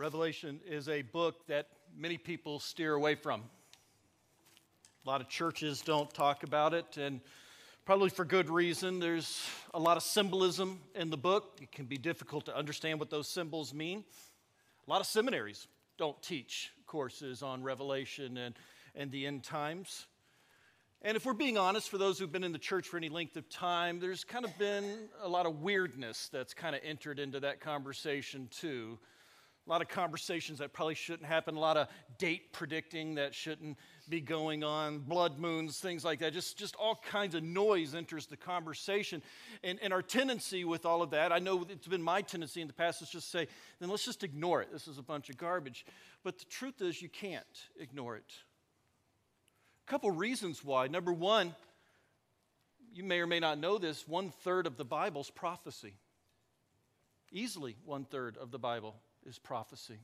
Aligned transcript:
Revelation 0.00 0.60
is 0.66 0.88
a 0.88 1.02
book 1.02 1.46
that 1.46 1.66
many 1.94 2.16
people 2.16 2.58
steer 2.58 2.94
away 2.94 3.14
from. 3.14 3.42
A 5.04 5.10
lot 5.10 5.20
of 5.20 5.28
churches 5.28 5.82
don't 5.82 6.10
talk 6.14 6.42
about 6.42 6.72
it, 6.72 6.96
and 6.96 7.20
probably 7.84 8.08
for 8.08 8.24
good 8.24 8.48
reason. 8.48 8.98
There's 8.98 9.46
a 9.74 9.78
lot 9.78 9.98
of 9.98 10.02
symbolism 10.02 10.80
in 10.94 11.10
the 11.10 11.18
book. 11.18 11.58
It 11.60 11.70
can 11.70 11.84
be 11.84 11.98
difficult 11.98 12.46
to 12.46 12.56
understand 12.56 12.98
what 12.98 13.10
those 13.10 13.28
symbols 13.28 13.74
mean. 13.74 14.02
A 14.86 14.90
lot 14.90 15.02
of 15.02 15.06
seminaries 15.06 15.66
don't 15.98 16.20
teach 16.22 16.70
courses 16.86 17.42
on 17.42 17.62
Revelation 17.62 18.38
and, 18.38 18.54
and 18.94 19.12
the 19.12 19.26
end 19.26 19.44
times. 19.44 20.06
And 21.02 21.14
if 21.14 21.26
we're 21.26 21.34
being 21.34 21.58
honest, 21.58 21.90
for 21.90 21.98
those 21.98 22.18
who've 22.18 22.32
been 22.32 22.44
in 22.44 22.52
the 22.52 22.58
church 22.58 22.88
for 22.88 22.96
any 22.96 23.10
length 23.10 23.36
of 23.36 23.50
time, 23.50 24.00
there's 24.00 24.24
kind 24.24 24.46
of 24.46 24.58
been 24.58 25.10
a 25.22 25.28
lot 25.28 25.44
of 25.44 25.60
weirdness 25.60 26.30
that's 26.32 26.54
kind 26.54 26.74
of 26.74 26.80
entered 26.86 27.18
into 27.18 27.38
that 27.40 27.60
conversation, 27.60 28.48
too 28.50 28.98
a 29.70 29.72
lot 29.72 29.82
of 29.82 29.88
conversations 29.88 30.58
that 30.58 30.72
probably 30.72 30.96
shouldn't 30.96 31.28
happen, 31.28 31.54
a 31.54 31.60
lot 31.60 31.76
of 31.76 31.86
date 32.18 32.52
predicting 32.52 33.14
that 33.14 33.32
shouldn't 33.32 33.78
be 34.08 34.20
going 34.20 34.64
on, 34.64 34.98
blood 34.98 35.38
moons, 35.38 35.78
things 35.78 36.04
like 36.04 36.18
that. 36.18 36.32
Just, 36.32 36.58
just 36.58 36.74
all 36.74 36.96
kinds 37.08 37.36
of 37.36 37.44
noise 37.44 37.94
enters 37.94 38.26
the 38.26 38.36
conversation. 38.36 39.22
And, 39.62 39.78
and 39.80 39.92
our 39.92 40.02
tendency 40.02 40.64
with 40.64 40.84
all 40.84 41.02
of 41.02 41.10
that, 41.10 41.30
I 41.30 41.38
know 41.38 41.64
it's 41.68 41.86
been 41.86 42.02
my 42.02 42.20
tendency 42.20 42.60
in 42.60 42.66
the 42.66 42.72
past, 42.72 43.00
is 43.00 43.10
just 43.10 43.30
say, 43.30 43.46
then 43.78 43.88
let's 43.90 44.04
just 44.04 44.24
ignore 44.24 44.60
it. 44.60 44.72
This 44.72 44.88
is 44.88 44.98
a 44.98 45.02
bunch 45.02 45.30
of 45.30 45.36
garbage. 45.36 45.86
But 46.24 46.40
the 46.40 46.46
truth 46.46 46.82
is, 46.82 47.00
you 47.00 47.08
can't 47.08 47.44
ignore 47.78 48.16
it. 48.16 48.32
A 49.86 49.88
couple 49.88 50.10
reasons 50.10 50.64
why. 50.64 50.88
Number 50.88 51.12
one, 51.12 51.54
you 52.92 53.04
may 53.04 53.20
or 53.20 53.28
may 53.28 53.38
not 53.38 53.56
know 53.56 53.78
this, 53.78 54.08
one 54.08 54.30
third 54.42 54.66
of 54.66 54.76
the 54.76 54.84
Bible's 54.84 55.30
prophecy. 55.30 55.94
Easily 57.30 57.76
one 57.84 58.04
third 58.04 58.36
of 58.36 58.50
the 58.50 58.58
Bible 58.58 58.96
is 59.26 59.38
prophecy. 59.38 59.98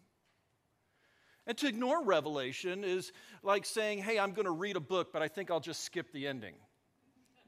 And 1.46 1.56
to 1.58 1.68
ignore 1.68 2.02
revelation 2.02 2.82
is 2.82 3.12
like 3.42 3.64
saying, 3.64 4.00
hey, 4.00 4.18
I'm 4.18 4.32
going 4.32 4.46
to 4.46 4.52
read 4.52 4.76
a 4.76 4.80
book, 4.80 5.12
but 5.12 5.22
I 5.22 5.28
think 5.28 5.50
I'll 5.50 5.60
just 5.60 5.84
skip 5.84 6.10
the 6.12 6.26
ending. 6.26 6.54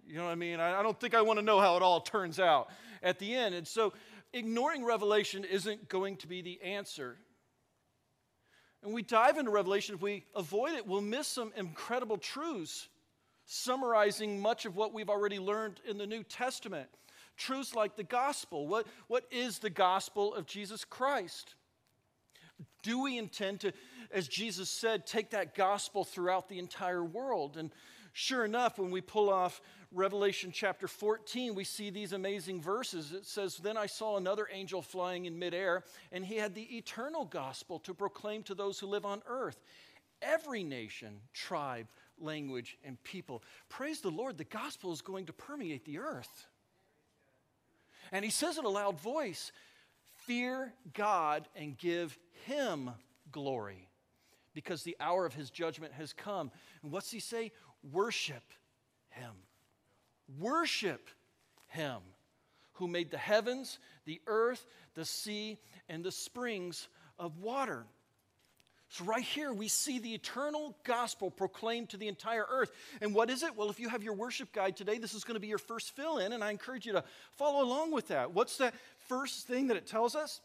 You 0.07 0.17
know 0.17 0.25
what 0.25 0.31
I 0.31 0.37
mean? 0.37 0.61
I 0.61 0.83
don't 0.83 0.99
think 0.99 1.15
I 1.15 1.21
want 1.21 1.39
to 1.39 1.45
know 1.45 1.61
how 1.61 1.77
it 1.77 1.83
all 1.83 2.01
turns 2.01 2.39
out 2.39 2.69
at 3.03 3.19
the 3.19 3.35
end. 3.35 3.55
And 3.55 3.67
so 3.67 3.93
ignoring 4.33 4.85
revelation 4.85 5.45
isn't 5.45 5.89
going 5.89 6.17
to 6.19 6.27
be 6.27 6.41
the 6.41 6.61
answer. 6.63 7.17
And 8.83 8.95
we 8.95 9.03
dive 9.03 9.37
into 9.37 9.51
revelation, 9.51 9.97
if 9.97 10.01
we 10.01 10.25
avoid 10.37 10.73
it, 10.73 10.87
we'll 10.87 11.01
miss 11.01 11.27
some 11.27 11.53
incredible 11.57 12.17
truths 12.17 12.89
summarizing 13.45 14.41
much 14.41 14.67
of 14.67 14.77
what 14.77 14.93
we've 14.93 15.09
already 15.09 15.39
learned 15.39 15.81
in 15.89 15.99
the 15.99 16.07
New 16.07 16.23
Testament. 16.23 16.89
Truths 17.37 17.75
like 17.75 17.97
the 17.97 18.05
gospel. 18.05 18.69
What, 18.69 18.87
what 19.09 19.25
is 19.31 19.59
the 19.59 19.71
gospel 19.71 20.35
of 20.35 20.47
Jesus 20.47 20.85
Christ? 20.85 21.55
Do 22.83 23.03
we 23.03 23.19
intend 23.19 23.61
to, 23.61 23.73
as 24.13 24.29
Jesus 24.29 24.69
said, 24.69 25.07
take 25.07 25.31
that 25.31 25.55
gospel 25.55 26.05
throughout 26.05 26.49
the 26.49 26.59
entire 26.59 27.05
world? 27.05 27.57
And 27.57 27.71
sure 28.13 28.45
enough, 28.45 28.79
when 28.79 28.91
we 28.91 29.01
pull 29.01 29.31
off 29.31 29.61
Revelation 29.93 30.51
chapter 30.53 30.87
14, 30.87 31.55
we 31.55 31.65
see 31.65 31.91
these 31.91 32.13
amazing 32.13 32.61
verses. 32.61 33.13
It 33.13 33.27
says, 33.27 33.57
Then 33.57 33.77
I 33.77 33.87
saw 33.87 34.17
another 34.17 34.49
angel 34.53 34.83
flying 34.83 35.25
in 35.25 35.39
midair, 35.39 35.85
and 36.13 36.25
he 36.25 36.37
had 36.37 36.55
the 36.55 36.77
eternal 36.77 37.25
gospel 37.25 37.79
to 37.81 37.95
proclaim 37.95 38.43
to 38.45 38.55
those 38.55 38.79
who 38.79 38.87
live 38.87 39.07
on 39.07 39.23
earth. 39.27 39.63
Every 40.21 40.63
nation, 40.63 41.21
tribe, 41.33 41.87
language, 42.21 42.77
and 42.85 43.03
people. 43.03 43.43
Praise 43.69 44.01
the 44.01 44.11
Lord, 44.11 44.37
the 44.37 44.45
gospel 44.45 44.93
is 44.93 45.01
going 45.01 45.27
to 45.27 45.33
permeate 45.33 45.85
the 45.85 45.99
earth. 45.99 46.47
And 48.13 48.25
he 48.25 48.31
says 48.31 48.59
in 48.59 48.65
a 48.65 48.71
loud 48.71 49.01
voice, 49.01 49.53
Fear 50.29 50.75
God 50.93 51.49
and 51.57 51.79
give 51.79 52.19
him 52.45 52.91
glory 53.33 53.89
because 54.53 54.83
the 54.83 54.95
hour 55.01 55.25
of 55.25 55.33
his 55.33 55.49
judgment 55.49 55.95
has 55.95 56.13
come. 56.13 56.51
And 56.83 56.93
what's 56.93 57.11
he 57.11 57.19
say? 57.19 57.51
Worship 57.93 58.43
him. 59.09 59.33
Worship 60.39 61.09
him 61.69 62.01
who 62.75 62.89
made 62.89 63.11
the 63.11 63.17
heavens, 63.17 63.79
the 64.05 64.21
earth, 64.27 64.67
the 64.95 65.07
sea, 65.07 65.57
and 65.89 66.05
the 66.05 66.13
springs 66.13 66.89
of 67.19 67.39
water. 67.39 67.87
So, 68.91 69.05
right 69.05 69.23
here, 69.23 69.53
we 69.53 69.69
see 69.69 69.99
the 69.99 70.15
eternal 70.15 70.75
gospel 70.85 71.31
proclaimed 71.31 71.91
to 71.91 71.99
the 71.99 72.09
entire 72.09 72.47
earth. 72.51 72.71
And 73.03 73.15
what 73.15 73.29
is 73.29 73.43
it? 73.43 73.55
Well, 73.55 73.69
if 73.69 73.79
you 73.79 73.91
have 73.91 74.03
your 74.03 74.15
worship 74.15 74.51
guide 74.53 74.77
today, 74.77 74.97
this 74.97 75.13
is 75.13 75.25
going 75.25 75.35
to 75.35 75.41
be 75.41 75.47
your 75.47 75.59
first 75.59 75.95
fill 75.95 76.19
in, 76.19 76.33
and 76.33 76.43
I 76.43 76.51
encourage 76.51 76.87
you 76.87 76.93
to 76.93 77.05
follow 77.33 77.63
along 77.63 77.93
with 77.93 78.09
that. 78.09 78.33
What's 78.33 78.57
that 78.59 78.75
first 79.09 79.47
thing 79.47 79.69
that 79.69 79.77
it 79.77 79.87
tells 79.87 80.15
us? 80.15 80.41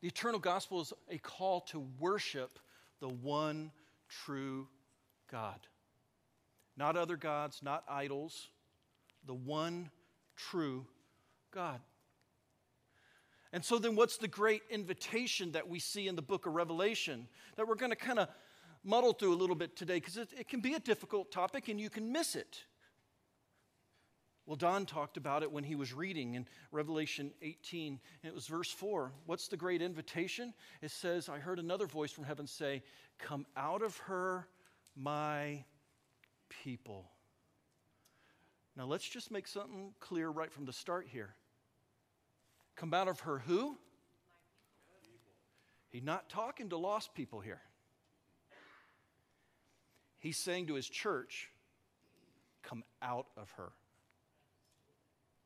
The 0.00 0.08
eternal 0.08 0.40
gospel 0.40 0.80
is 0.80 0.92
a 1.08 1.18
call 1.18 1.60
to 1.62 1.86
worship 2.00 2.58
the 3.00 3.08
one 3.08 3.70
true 4.08 4.68
God. 5.30 5.60
Not 6.76 6.96
other 6.96 7.16
gods, 7.16 7.60
not 7.62 7.84
idols, 7.88 8.48
the 9.26 9.34
one 9.34 9.90
true 10.36 10.86
God. 11.52 11.80
And 13.52 13.64
so, 13.64 13.78
then 13.78 13.96
what's 13.96 14.16
the 14.16 14.28
great 14.28 14.62
invitation 14.70 15.52
that 15.52 15.68
we 15.68 15.78
see 15.78 16.08
in 16.08 16.16
the 16.16 16.22
book 16.22 16.46
of 16.46 16.54
Revelation 16.54 17.28
that 17.56 17.68
we're 17.68 17.74
going 17.74 17.90
to 17.90 17.96
kind 17.96 18.18
of 18.18 18.28
muddle 18.82 19.12
through 19.12 19.34
a 19.34 19.36
little 19.36 19.54
bit 19.54 19.76
today 19.76 19.94
because 19.94 20.16
it, 20.16 20.30
it, 20.38 20.48
can 20.48 20.60
be 20.60 20.74
a 20.74 20.80
difficult 20.80 21.30
topic 21.30 21.68
and 21.68 21.80
you 21.80 21.90
can 21.90 22.10
miss 22.10 22.34
it. 22.34 22.64
Well, 24.46 24.56
Don 24.56 24.86
talked 24.86 25.16
about 25.16 25.44
it 25.44 25.52
when 25.52 25.62
he 25.62 25.76
was 25.76 25.92
reading 25.92 26.34
in 26.34 26.46
Revelation 26.72 27.30
18, 27.42 28.00
and 28.22 28.30
it 28.30 28.34
was 28.34 28.48
verse 28.48 28.70
4. 28.70 29.12
What's 29.26 29.46
the 29.46 29.56
great 29.56 29.80
invitation? 29.80 30.52
It 30.80 30.90
says, 30.90 31.28
I 31.28 31.38
heard 31.38 31.60
another 31.60 31.86
voice 31.86 32.10
from 32.10 32.24
heaven 32.24 32.46
say, 32.46 32.82
Come 33.18 33.46
out 33.56 33.82
of 33.82 33.96
her, 33.98 34.48
my 34.96 35.64
people. 36.48 37.08
Now, 38.76 38.86
let's 38.86 39.08
just 39.08 39.30
make 39.30 39.46
something 39.46 39.92
clear 40.00 40.28
right 40.28 40.52
from 40.52 40.64
the 40.64 40.72
start 40.72 41.06
here. 41.08 41.34
Come 42.74 42.94
out 42.94 43.06
of 43.06 43.20
her 43.20 43.38
who? 43.38 43.76
He's 45.90 46.02
not 46.02 46.28
talking 46.28 46.70
to 46.70 46.78
lost 46.78 47.14
people 47.14 47.40
here. 47.40 47.60
He's 50.18 50.38
saying 50.38 50.66
to 50.68 50.74
his 50.74 50.88
church, 50.88 51.50
Come 52.62 52.82
out 53.02 53.26
of 53.36 53.50
her. 53.52 53.72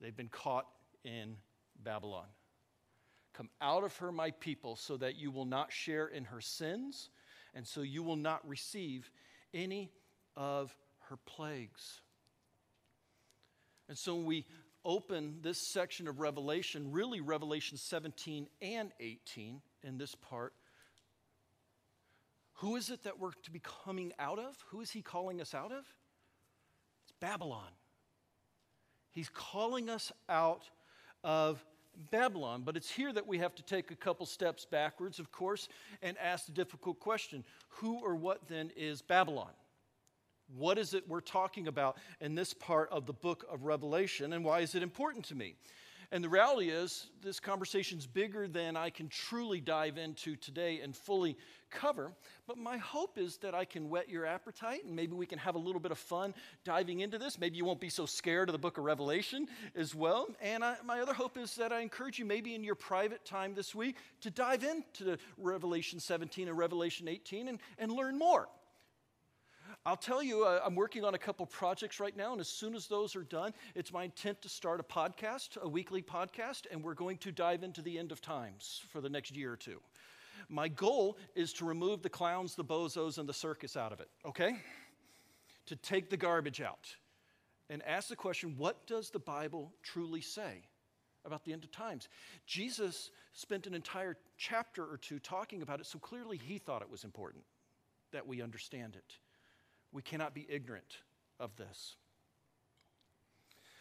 They've 0.00 0.16
been 0.16 0.28
caught 0.28 0.66
in 1.04 1.36
Babylon. 1.82 2.26
Come 3.32 3.50
out 3.60 3.84
of 3.84 3.96
her, 3.98 4.12
my 4.12 4.30
people, 4.30 4.76
so 4.76 4.96
that 4.96 5.16
you 5.16 5.30
will 5.30 5.44
not 5.44 5.72
share 5.72 6.06
in 6.06 6.24
her 6.24 6.40
sins, 6.40 7.10
and 7.54 7.66
so 7.66 7.82
you 7.82 8.02
will 8.02 8.16
not 8.16 8.46
receive 8.48 9.10
any 9.52 9.90
of 10.36 10.74
her 11.08 11.16
plagues. 11.26 12.00
And 13.88 13.96
so 13.96 14.16
we 14.16 14.46
open 14.84 15.38
this 15.42 15.58
section 15.58 16.08
of 16.08 16.20
Revelation, 16.20 16.92
really 16.92 17.20
Revelation 17.20 17.76
17 17.76 18.46
and 18.62 18.92
18 19.00 19.60
in 19.82 19.98
this 19.98 20.14
part, 20.14 20.54
who 22.60 22.76
is 22.76 22.88
it 22.90 23.02
that 23.02 23.18
we're 23.18 23.32
to 23.42 23.50
be 23.50 23.60
coming 23.84 24.12
out 24.18 24.38
of? 24.38 24.56
Who 24.70 24.80
is 24.80 24.90
he 24.90 25.02
calling 25.02 25.40
us 25.40 25.54
out 25.54 25.72
of? 25.72 25.84
It's 27.02 27.12
Babylon. 27.20 27.70
He's 29.16 29.30
calling 29.30 29.88
us 29.88 30.12
out 30.28 30.68
of 31.24 31.64
Babylon. 32.10 32.64
But 32.66 32.76
it's 32.76 32.90
here 32.90 33.10
that 33.14 33.26
we 33.26 33.38
have 33.38 33.54
to 33.54 33.62
take 33.62 33.90
a 33.90 33.96
couple 33.96 34.26
steps 34.26 34.66
backwards, 34.66 35.18
of 35.18 35.32
course, 35.32 35.68
and 36.02 36.18
ask 36.18 36.44
the 36.44 36.52
difficult 36.52 37.00
question 37.00 37.42
who 37.68 38.04
or 38.04 38.14
what 38.14 38.46
then 38.46 38.70
is 38.76 39.00
Babylon? 39.00 39.52
What 40.54 40.76
is 40.76 40.92
it 40.92 41.08
we're 41.08 41.22
talking 41.22 41.66
about 41.66 41.96
in 42.20 42.34
this 42.34 42.52
part 42.52 42.90
of 42.90 43.06
the 43.06 43.14
book 43.14 43.46
of 43.50 43.64
Revelation, 43.64 44.34
and 44.34 44.44
why 44.44 44.60
is 44.60 44.74
it 44.74 44.82
important 44.82 45.24
to 45.26 45.34
me? 45.34 45.54
And 46.12 46.22
the 46.22 46.28
reality 46.28 46.70
is, 46.70 47.08
this 47.22 47.40
conversation's 47.40 48.06
bigger 48.06 48.46
than 48.46 48.76
I 48.76 48.90
can 48.90 49.08
truly 49.08 49.60
dive 49.60 49.98
into 49.98 50.36
today 50.36 50.80
and 50.80 50.94
fully 50.94 51.36
cover. 51.70 52.12
But 52.46 52.58
my 52.58 52.76
hope 52.76 53.18
is 53.18 53.38
that 53.38 53.54
I 53.54 53.64
can 53.64 53.88
whet 53.88 54.08
your 54.08 54.24
appetite 54.24 54.84
and 54.84 54.94
maybe 54.94 55.14
we 55.14 55.26
can 55.26 55.38
have 55.38 55.56
a 55.56 55.58
little 55.58 55.80
bit 55.80 55.90
of 55.90 55.98
fun 55.98 56.34
diving 56.64 57.00
into 57.00 57.18
this. 57.18 57.38
Maybe 57.38 57.56
you 57.56 57.64
won't 57.64 57.80
be 57.80 57.88
so 57.88 58.06
scared 58.06 58.48
of 58.48 58.52
the 58.52 58.58
book 58.58 58.78
of 58.78 58.84
Revelation 58.84 59.48
as 59.74 59.94
well. 59.94 60.28
And 60.40 60.64
I, 60.64 60.76
my 60.84 61.00
other 61.00 61.14
hope 61.14 61.36
is 61.36 61.54
that 61.56 61.72
I 61.72 61.80
encourage 61.80 62.18
you, 62.18 62.24
maybe 62.24 62.54
in 62.54 62.62
your 62.62 62.76
private 62.76 63.24
time 63.24 63.54
this 63.54 63.74
week, 63.74 63.96
to 64.20 64.30
dive 64.30 64.64
into 64.64 65.18
Revelation 65.36 66.00
17 66.00 66.48
and 66.48 66.56
Revelation 66.56 67.08
18 67.08 67.48
and, 67.48 67.58
and 67.78 67.92
learn 67.92 68.16
more. 68.18 68.48
I'll 69.86 69.96
tell 69.96 70.20
you, 70.20 70.42
uh, 70.42 70.60
I'm 70.66 70.74
working 70.74 71.04
on 71.04 71.14
a 71.14 71.18
couple 71.18 71.46
projects 71.46 72.00
right 72.00 72.16
now, 72.16 72.32
and 72.32 72.40
as 72.40 72.48
soon 72.48 72.74
as 72.74 72.88
those 72.88 73.14
are 73.14 73.22
done, 73.22 73.54
it's 73.76 73.92
my 73.92 74.02
intent 74.02 74.42
to 74.42 74.48
start 74.48 74.80
a 74.80 74.82
podcast, 74.82 75.62
a 75.62 75.68
weekly 75.68 76.02
podcast, 76.02 76.62
and 76.72 76.82
we're 76.82 76.94
going 76.94 77.18
to 77.18 77.30
dive 77.30 77.62
into 77.62 77.82
the 77.82 77.96
end 77.96 78.10
of 78.10 78.20
times 78.20 78.82
for 78.90 79.00
the 79.00 79.08
next 79.08 79.36
year 79.36 79.52
or 79.52 79.56
two. 79.56 79.80
My 80.48 80.66
goal 80.66 81.18
is 81.36 81.52
to 81.52 81.64
remove 81.64 82.02
the 82.02 82.08
clowns, 82.08 82.56
the 82.56 82.64
bozos, 82.64 83.18
and 83.18 83.28
the 83.28 83.32
circus 83.32 83.76
out 83.76 83.92
of 83.92 84.00
it, 84.00 84.08
okay? 84.26 84.56
To 85.66 85.76
take 85.76 86.10
the 86.10 86.16
garbage 86.16 86.60
out 86.60 86.92
and 87.70 87.80
ask 87.84 88.08
the 88.08 88.16
question 88.16 88.56
what 88.58 88.88
does 88.88 89.10
the 89.10 89.20
Bible 89.20 89.72
truly 89.84 90.20
say 90.20 90.64
about 91.24 91.44
the 91.44 91.52
end 91.52 91.62
of 91.62 91.70
times. 91.70 92.08
Jesus 92.44 93.12
spent 93.34 93.68
an 93.68 93.74
entire 93.74 94.16
chapter 94.36 94.82
or 94.82 94.96
two 94.96 95.20
talking 95.20 95.62
about 95.62 95.78
it, 95.78 95.86
so 95.86 96.00
clearly 96.00 96.38
he 96.38 96.58
thought 96.58 96.82
it 96.82 96.90
was 96.90 97.04
important 97.04 97.44
that 98.10 98.26
we 98.26 98.42
understand 98.42 98.96
it. 98.96 99.14
We 99.92 100.02
cannot 100.02 100.34
be 100.34 100.46
ignorant 100.48 100.98
of 101.38 101.56
this. 101.56 101.96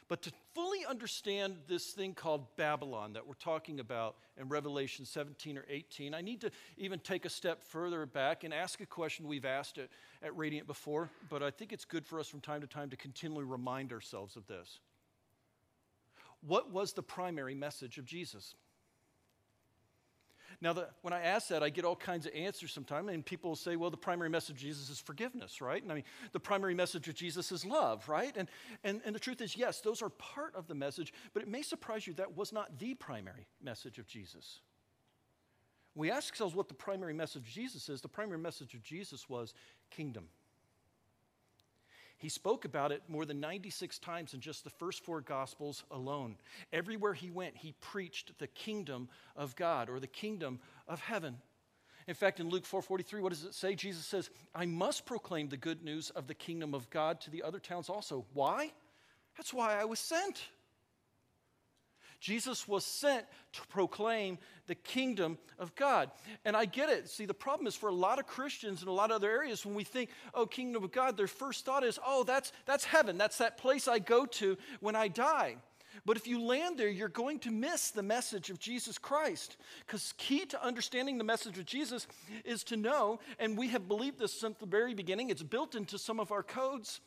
But 0.08 0.22
to 0.24 0.32
fully 0.54 0.86
understand 0.86 1.58
this 1.68 1.88
thing 1.88 2.14
called 2.14 2.56
Babylon 2.58 3.14
that 3.14 3.26
we're 3.26 3.34
talking 3.34 3.80
about 3.80 4.18
in 4.38 4.50
Revelation 4.50 5.04
17 5.04 5.58
or 5.58 5.66
18, 5.68 6.14
I 6.14 6.22
need 6.22 6.42
to 6.42 6.52
even 6.78 7.00
take 7.00 7.26
a 7.26 7.30
step 7.30 7.64
further 7.64 8.06
back 8.06 8.44
and 8.44 8.54
ask 8.54 8.80
a 8.82 8.86
question 8.86 9.28
we've 9.28 9.46
asked 9.46 9.80
at, 9.80 9.90
at 10.22 10.36
Radiant 10.38 10.68
before, 10.68 11.10
but 11.28 11.42
I 11.42 11.50
think 11.50 11.74
it's 11.74 11.86
good 11.86 12.06
for 12.06 12.20
us 12.20 12.28
from 12.28 12.40
time 12.40 12.62
to 12.62 12.68
time 12.68 12.92
to 12.92 12.96
continually 12.96 13.46
remind 13.46 13.92
ourselves 13.92 14.36
of 14.36 14.46
this. 14.46 14.80
What 16.42 16.72
was 16.72 16.94
the 16.94 17.02
primary 17.02 17.56
message 17.56 17.98
of 17.98 18.06
Jesus? 18.06 18.54
Now, 20.62 20.74
the, 20.74 20.88
when 21.02 21.14
I 21.14 21.22
ask 21.22 21.50
that, 21.50 21.64
I 21.64 21.70
get 21.70 21.86
all 21.86 21.96
kinds 21.96 22.26
of 22.26 22.34
answers 22.34 22.72
sometimes, 22.72 23.10
and 23.10 23.26
people 23.26 23.52
will 23.52 23.56
say, 23.56 23.76
well, 23.76 23.90
the 23.90 23.98
primary 23.98 24.30
message 24.30 24.52
of 24.52 24.62
Jesus 24.62 24.90
is 24.90 25.00
forgiveness, 25.00 25.62
right? 25.62 25.82
And 25.82 25.92
I 25.92 25.96
mean, 25.96 26.04
the 26.32 26.40
primary 26.40 26.74
message 26.74 27.08
of 27.08 27.16
Jesus 27.16 27.52
is 27.52 27.66
love, 27.66 28.08
right? 28.08 28.36
And, 28.38 28.50
and, 28.84 29.02
and 29.06 29.14
the 29.14 29.20
truth 29.20 29.42
is, 29.42 29.58
yes, 29.58 29.82
those 29.82 30.02
are 30.02 30.10
part 30.10 30.56
of 30.56 30.68
the 30.68 30.76
message, 30.76 31.14
but 31.34 31.44
it 31.44 31.50
may 31.50 31.62
surprise 31.62 32.08
you 32.08 32.14
that 32.14 32.38
was 32.38 32.54
not 32.54 32.80
the 32.80 32.94
primary 32.94 33.48
message 33.62 34.00
of 34.00 34.08
Jesus. 34.08 34.60
we 35.96 36.12
ask 36.12 36.34
ourselves 36.34 36.56
what 36.56 36.68
the 36.68 36.74
primary 36.74 37.14
message 37.14 37.44
of 37.44 37.50
Jesus 37.50 37.90
is, 37.90 38.02
the 38.02 38.08
primary 38.08 38.40
message 38.40 38.74
of 38.74 38.84
Jesus 38.84 39.30
was 39.30 39.54
kingdom. 39.90 40.28
He 42.26 42.30
spoke 42.30 42.66
about 42.66 42.92
it 42.92 43.04
more 43.08 43.24
than 43.24 43.40
96 43.40 44.00
times 44.00 44.34
in 44.34 44.40
just 44.40 44.64
the 44.64 44.72
first 44.72 45.04
four 45.04 45.22
Gospels 45.22 45.84
alone. 45.92 46.38
Everywhere 46.74 47.14
he 47.14 47.30
went, 47.30 47.56
he 47.56 47.74
preached 47.82 48.40
the 48.40 48.48
kingdom 48.48 49.10
of 49.36 49.56
God 49.56 49.92
or 49.92 50.00
the 50.00 50.08
kingdom 50.08 50.60
of 50.88 51.00
heaven. 51.00 51.38
In 52.08 52.16
fact, 52.16 52.40
in 52.40 52.50
Luke 52.50 52.66
4:43, 52.66 53.22
what 53.22 53.30
does 53.30 53.44
it 53.44 53.54
say? 53.54 53.76
Jesus 53.76 54.08
says, 54.08 54.32
"I 54.56 54.66
must 54.66 55.06
proclaim 55.06 55.50
the 55.50 55.56
good 55.56 55.84
news 55.84 56.10
of 56.10 56.26
the 56.26 56.34
kingdom 56.34 56.74
of 56.74 56.90
God 56.90 57.22
to 57.22 57.30
the 57.30 57.44
other 57.44 57.60
towns 57.60 57.90
also." 57.90 58.26
Why? 58.34 58.74
That's 59.38 59.54
why 59.54 59.80
I 59.80 59.86
was 59.86 60.00
sent. 60.00 60.50
Jesus 62.26 62.68
was 62.68 62.84
sent 62.84 63.24
to 63.54 63.62
proclaim 63.68 64.40
the 64.66 64.74
kingdom 64.74 65.38
of 65.60 65.76
God. 65.76 66.10
And 66.44 66.58
I 66.58 66.66
get 66.66 66.90
it. 66.90 67.08
See, 67.08 67.26
the 67.26 67.36
problem 67.36 67.68
is 67.68 67.76
for 67.76 67.90
a 67.90 67.94
lot 67.94 68.18
of 68.18 68.26
Christians 68.26 68.82
in 68.82 68.88
a 68.88 68.92
lot 68.92 69.12
of 69.12 69.18
other 69.18 69.30
areas, 69.30 69.64
when 69.64 69.76
we 69.76 69.84
think, 69.84 70.10
oh, 70.34 70.48
kingdom 70.48 70.84
of 70.84 70.92
God, 70.92 71.18
their 71.18 71.28
first 71.28 71.66
thought 71.66 71.84
is, 71.84 72.00
oh, 72.04 72.24
that's, 72.24 72.52
that's 72.66 72.84
heaven. 72.84 73.20
That's 73.20 73.38
that 73.38 73.60
place 73.60 73.88
I 73.88 74.00
go 74.00 74.26
to 74.26 74.58
when 74.80 74.96
I 74.96 75.08
die. 75.08 75.58
But 76.04 76.18
if 76.18 76.26
you 76.26 76.42
land 76.42 76.80
there, 76.80 76.90
you're 76.90 77.10
going 77.10 77.38
to 77.42 77.52
miss 77.52 77.92
the 77.92 78.02
message 78.02 78.50
of 78.50 78.58
Jesus 78.58 78.98
Christ. 78.98 79.58
Because 79.86 80.16
key 80.18 80.48
to 80.48 80.66
understanding 80.66 81.20
the 81.20 81.24
message 81.24 81.60
of 81.60 81.66
Jesus 81.66 82.08
is 82.44 82.64
to 82.64 82.76
know, 82.76 83.20
and 83.38 83.56
we 83.56 83.68
have 83.68 83.88
believed 83.88 84.18
this 84.18 84.34
since 84.34 84.58
the 84.58 84.66
very 84.66 84.96
beginning, 84.96 85.30
it's 85.30 85.44
built 85.44 85.76
into 85.76 86.00
some 86.00 86.20
of 86.20 86.32
our 86.32 86.42
codes 86.42 87.02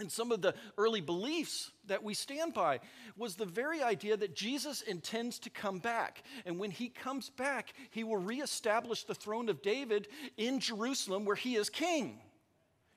and 0.00 0.10
some 0.10 0.32
of 0.32 0.42
the 0.42 0.54
early 0.78 1.00
beliefs 1.00 1.70
that 1.86 2.02
we 2.02 2.14
stand 2.14 2.54
by 2.54 2.80
was 3.16 3.36
the 3.36 3.46
very 3.46 3.82
idea 3.82 4.16
that 4.16 4.34
Jesus 4.34 4.82
intends 4.82 5.38
to 5.40 5.50
come 5.50 5.78
back. 5.78 6.22
And 6.44 6.58
when 6.58 6.70
he 6.70 6.88
comes 6.88 7.30
back, 7.30 7.74
he 7.90 8.04
will 8.04 8.16
reestablish 8.16 9.04
the 9.04 9.14
throne 9.14 9.48
of 9.48 9.62
David 9.62 10.08
in 10.36 10.60
Jerusalem 10.60 11.24
where 11.24 11.36
he 11.36 11.56
is 11.56 11.68
king. 11.68 12.18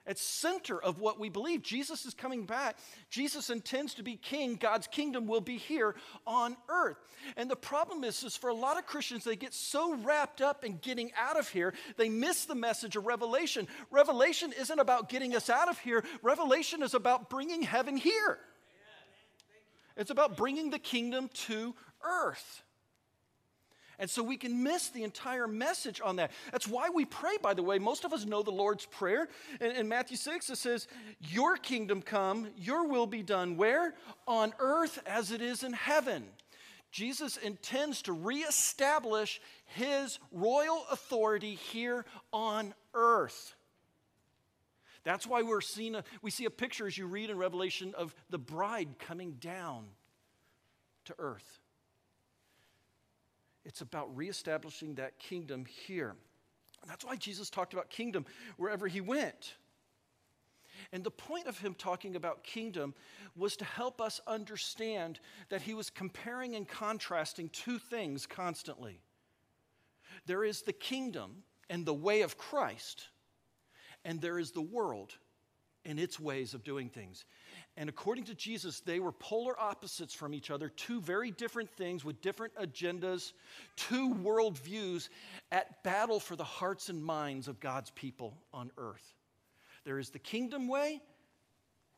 It's 0.05 0.21
center 0.21 0.81
of 0.81 0.99
what 0.99 1.17
we 1.17 1.29
believe. 1.29 1.61
Jesus 1.61 2.05
is 2.05 2.13
coming 2.13 2.45
back. 2.45 2.77
Jesus 3.09 3.49
intends 3.49 3.93
to 3.93 4.03
be 4.03 4.17
king. 4.17 4.55
God's 4.55 4.85
kingdom 4.85 5.27
will 5.27 5.41
be 5.41 5.57
here 5.57 5.95
on 6.27 6.57
earth. 6.67 6.97
And 7.37 7.49
the 7.49 7.55
problem 7.55 8.03
is, 8.03 8.21
is 8.23 8.35
for 8.35 8.49
a 8.49 8.53
lot 8.53 8.77
of 8.77 8.85
Christians, 8.85 9.23
they 9.23 9.37
get 9.37 9.53
so 9.53 9.95
wrapped 9.95 10.41
up 10.41 10.65
in 10.65 10.77
getting 10.77 11.11
out 11.17 11.39
of 11.39 11.47
here, 11.47 11.73
they 11.95 12.09
miss 12.09 12.43
the 12.45 12.55
message 12.55 12.97
of 12.97 13.05
Revelation. 13.05 13.67
Revelation 13.91 14.53
isn't 14.59 14.79
about 14.79 15.07
getting 15.07 15.35
us 15.35 15.49
out 15.49 15.69
of 15.69 15.79
here. 15.79 16.03
Revelation 16.21 16.83
is 16.83 16.93
about 16.93 17.29
bringing 17.29 17.61
heaven 17.61 17.95
here. 17.95 18.39
It's 19.95 20.11
about 20.11 20.35
bringing 20.35 20.69
the 20.69 20.79
kingdom 20.79 21.29
to 21.45 21.75
earth. 22.03 22.63
And 24.03 24.09
so 24.09 24.21
we 24.21 24.35
can 24.35 24.63
miss 24.63 24.89
the 24.89 25.03
entire 25.03 25.47
message 25.47 26.01
on 26.03 26.17
that. 26.17 26.31
That's 26.51 26.67
why 26.67 26.89
we 26.89 27.05
pray, 27.05 27.37
by 27.41 27.53
the 27.53 27.63
way. 27.63 27.79
Most 27.79 28.03
of 28.03 28.11
us 28.11 28.25
know 28.25 28.43
the 28.43 28.51
Lord's 28.51 28.85
Prayer. 28.85 29.29
In, 29.61 29.71
in, 29.71 29.87
Matthew 29.87 30.17
6, 30.17 30.49
it 30.49 30.57
says, 30.57 30.89
Your 31.21 31.55
kingdom 31.55 32.01
come, 32.01 32.49
your 32.57 32.85
will 32.85 33.07
be 33.07 33.23
done. 33.23 33.55
Where? 33.55 33.93
On 34.27 34.51
earth 34.59 34.99
as 35.05 35.31
it 35.31 35.41
is 35.41 35.63
in 35.63 35.71
heaven. 35.71 36.25
Jesus 36.91 37.37
intends 37.37 38.01
to 38.01 38.11
reestablish 38.11 39.39
his 39.67 40.19
royal 40.33 40.83
authority 40.91 41.55
here 41.55 42.03
on 42.33 42.73
earth. 42.93 43.55
That's 45.05 45.25
why 45.25 45.43
we're 45.43 45.61
seeing 45.61 45.95
a, 45.95 46.03
we 46.21 46.29
see 46.29 46.43
a 46.43 46.49
picture 46.49 46.87
as 46.87 46.97
you 46.97 47.07
read 47.07 47.29
in 47.29 47.37
Revelation 47.37 47.93
of 47.97 48.13
the 48.29 48.37
bride 48.37 48.99
coming 48.99 49.37
down 49.39 49.85
to 51.05 51.15
earth. 51.17 51.61
It's 53.65 53.81
about 53.81 54.15
reestablishing 54.15 54.95
that 54.95 55.19
kingdom 55.19 55.65
here. 55.65 56.15
And 56.81 56.91
that's 56.91 57.05
why 57.05 57.15
Jesus 57.15 57.49
talked 57.49 57.73
about 57.73 57.89
kingdom 57.89 58.25
wherever 58.57 58.87
he 58.87 59.01
went. 59.01 59.55
And 60.91 61.03
the 61.03 61.11
point 61.11 61.47
of 61.47 61.57
him 61.59 61.75
talking 61.75 62.15
about 62.15 62.43
kingdom 62.43 62.93
was 63.35 63.55
to 63.57 63.65
help 63.65 64.01
us 64.01 64.19
understand 64.27 65.19
that 65.49 65.61
he 65.61 65.73
was 65.73 65.89
comparing 65.89 66.55
and 66.55 66.67
contrasting 66.67 67.49
two 67.49 67.79
things 67.79 68.25
constantly. 68.25 68.99
There 70.25 70.43
is 70.43 70.61
the 70.61 70.73
kingdom 70.73 71.43
and 71.69 71.85
the 71.85 71.93
way 71.93 72.21
of 72.21 72.37
Christ, 72.37 73.07
and 74.03 74.19
there 74.19 74.37
is 74.37 74.51
the 74.51 74.61
world 74.61 75.15
and 75.85 75.99
its 75.99 76.19
ways 76.19 76.53
of 76.53 76.63
doing 76.63 76.89
things. 76.89 77.25
And 77.75 77.89
according 77.89 78.25
to 78.25 78.35
Jesus, 78.35 78.79
they 78.79 78.99
were 78.99 79.11
polar 79.11 79.59
opposites 79.59 80.13
from 80.13 80.33
each 80.33 80.51
other, 80.51 80.69
two 80.69 81.01
very 81.01 81.31
different 81.31 81.69
things 81.71 82.05
with 82.05 82.21
different 82.21 82.55
agendas, 82.55 83.33
two 83.75 84.13
worldviews 84.13 85.09
at 85.51 85.83
battle 85.83 86.19
for 86.19 86.35
the 86.35 86.43
hearts 86.43 86.89
and 86.89 87.03
minds 87.03 87.47
of 87.47 87.59
God's 87.59 87.89
people 87.91 88.37
on 88.53 88.71
earth. 88.77 89.13
There 89.85 89.99
is 89.99 90.09
the 90.09 90.19
kingdom 90.19 90.67
way, 90.67 91.01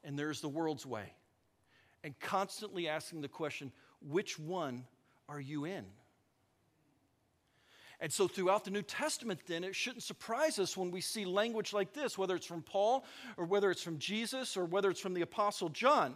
and 0.04 0.18
there 0.18 0.32
is 0.32 0.42
the 0.42 0.50
world's 0.50 0.86
way. 0.86 1.14
And 2.04 2.18
constantly 2.20 2.88
asking 2.88 3.22
the 3.22 3.28
question, 3.28 3.72
which 4.02 4.40
one 4.40 4.86
are 5.28 5.40
you 5.40 5.66
in? 5.66 5.86
And 8.06 8.14
so, 8.14 8.28
throughout 8.28 8.64
the 8.64 8.70
New 8.70 8.84
Testament, 8.84 9.40
then, 9.48 9.64
it 9.64 9.74
shouldn't 9.74 10.04
surprise 10.04 10.60
us 10.60 10.78
when 10.78 10.92
we 10.92 11.02
see 11.02 11.26
language 11.26 11.74
like 11.74 11.92
this, 11.92 12.20
whether 12.20 12.36
it's 12.36 12.46
from 12.46 12.62
Paul 12.62 13.04
or 13.36 13.46
whether 13.46 13.72
it's 13.72 13.82
from 13.82 13.98
Jesus 13.98 14.56
or 14.56 14.66
whether 14.66 14.92
it's 14.92 15.00
from 15.00 15.16
the 15.16 15.24
Apostle 15.24 15.70
John. 15.70 16.14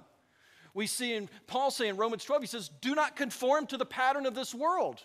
We 0.76 0.86
see 0.86 1.16
in 1.16 1.32
Paul 1.48 1.72
saying 1.72 1.90
in 1.90 1.98
Romans 1.98 2.24
12, 2.26 2.44
he 2.44 2.48
says, 2.48 2.70
Do 2.80 2.94
not 2.94 3.16
conform 3.16 3.66
to 3.66 3.78
the 3.78 3.88
pattern 3.88 4.28
of 4.28 4.36
this 4.36 4.54
world, 4.54 5.04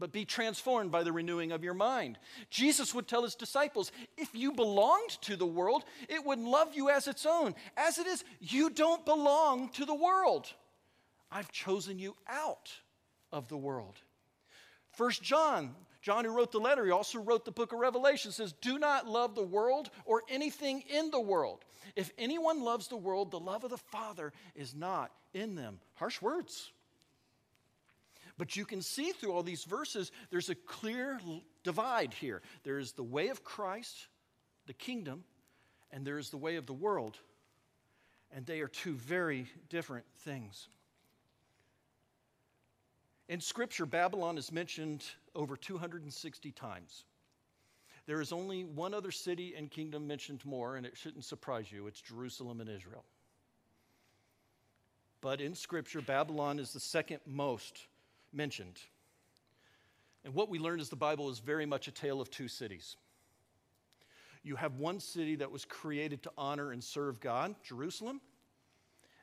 but 0.00 0.10
be 0.10 0.24
transformed 0.24 0.90
by 0.90 1.04
the 1.04 1.12
renewing 1.12 1.52
of 1.52 1.62
your 1.62 1.74
mind. 1.74 2.18
Jesus 2.50 2.92
would 2.92 3.06
tell 3.06 3.22
his 3.22 3.36
disciples, 3.36 3.92
If 4.18 4.34
you 4.34 4.50
belonged 4.50 5.10
to 5.20 5.36
the 5.36 5.46
world, 5.46 5.84
it 6.08 6.26
would 6.26 6.40
love 6.40 6.74
you 6.74 6.90
as 6.90 7.06
its 7.06 7.24
own. 7.24 7.54
As 7.76 7.98
it 7.98 8.08
is, 8.08 8.24
you 8.40 8.70
don't 8.70 9.06
belong 9.06 9.68
to 9.74 9.84
the 9.84 9.94
world. 9.94 10.52
I've 11.30 11.52
chosen 11.52 12.00
you 12.00 12.16
out 12.26 12.72
of 13.30 13.46
the 13.46 13.56
world. 13.56 14.00
First 14.90 15.22
John 15.22 15.76
John, 16.02 16.24
who 16.24 16.34
wrote 16.34 16.52
the 16.52 16.58
letter, 16.58 16.84
he 16.84 16.90
also 16.90 17.18
wrote 17.18 17.44
the 17.44 17.50
book 17.50 17.72
of 17.72 17.78
Revelation, 17.78 18.32
says, 18.32 18.54
Do 18.60 18.78
not 18.78 19.06
love 19.06 19.34
the 19.34 19.42
world 19.42 19.90
or 20.06 20.22
anything 20.30 20.82
in 20.88 21.10
the 21.10 21.20
world. 21.20 21.64
If 21.94 22.10
anyone 22.16 22.62
loves 22.62 22.88
the 22.88 22.96
world, 22.96 23.30
the 23.30 23.40
love 23.40 23.64
of 23.64 23.70
the 23.70 23.76
Father 23.76 24.32
is 24.54 24.74
not 24.74 25.10
in 25.34 25.54
them. 25.54 25.78
Harsh 25.94 26.22
words. 26.22 26.72
But 28.38 28.56
you 28.56 28.64
can 28.64 28.80
see 28.80 29.12
through 29.12 29.32
all 29.32 29.42
these 29.42 29.64
verses, 29.64 30.10
there's 30.30 30.48
a 30.48 30.54
clear 30.54 31.20
divide 31.62 32.14
here. 32.14 32.40
There 32.64 32.78
is 32.78 32.92
the 32.92 33.02
way 33.02 33.28
of 33.28 33.44
Christ, 33.44 34.08
the 34.66 34.72
kingdom, 34.72 35.24
and 35.90 36.06
there 36.06 36.18
is 36.18 36.30
the 36.30 36.38
way 36.38 36.56
of 36.56 36.64
the 36.64 36.72
world. 36.72 37.18
And 38.34 38.46
they 38.46 38.60
are 38.60 38.68
two 38.68 38.94
very 38.94 39.46
different 39.68 40.06
things. 40.20 40.68
In 43.30 43.40
Scripture, 43.40 43.86
Babylon 43.86 44.36
is 44.38 44.50
mentioned 44.50 45.04
over 45.36 45.56
260 45.56 46.50
times. 46.50 47.04
There 48.06 48.20
is 48.20 48.32
only 48.32 48.64
one 48.64 48.92
other 48.92 49.12
city 49.12 49.54
and 49.56 49.70
kingdom 49.70 50.04
mentioned 50.08 50.44
more, 50.44 50.74
and 50.74 50.84
it 50.84 50.96
shouldn't 50.96 51.24
surprise 51.24 51.70
you 51.70 51.86
it's 51.86 52.00
Jerusalem 52.00 52.60
and 52.60 52.68
Israel. 52.68 53.04
But 55.20 55.40
in 55.40 55.54
Scripture, 55.54 56.00
Babylon 56.00 56.58
is 56.58 56.72
the 56.72 56.80
second 56.80 57.20
most 57.24 57.86
mentioned. 58.32 58.80
And 60.24 60.34
what 60.34 60.48
we 60.48 60.58
learn 60.58 60.80
is 60.80 60.88
the 60.88 60.96
Bible 60.96 61.30
is 61.30 61.38
very 61.38 61.66
much 61.66 61.86
a 61.86 61.92
tale 61.92 62.20
of 62.20 62.32
two 62.32 62.48
cities. 62.48 62.96
You 64.42 64.56
have 64.56 64.74
one 64.74 64.98
city 64.98 65.36
that 65.36 65.52
was 65.52 65.64
created 65.64 66.24
to 66.24 66.32
honor 66.36 66.72
and 66.72 66.82
serve 66.82 67.20
God, 67.20 67.54
Jerusalem, 67.62 68.20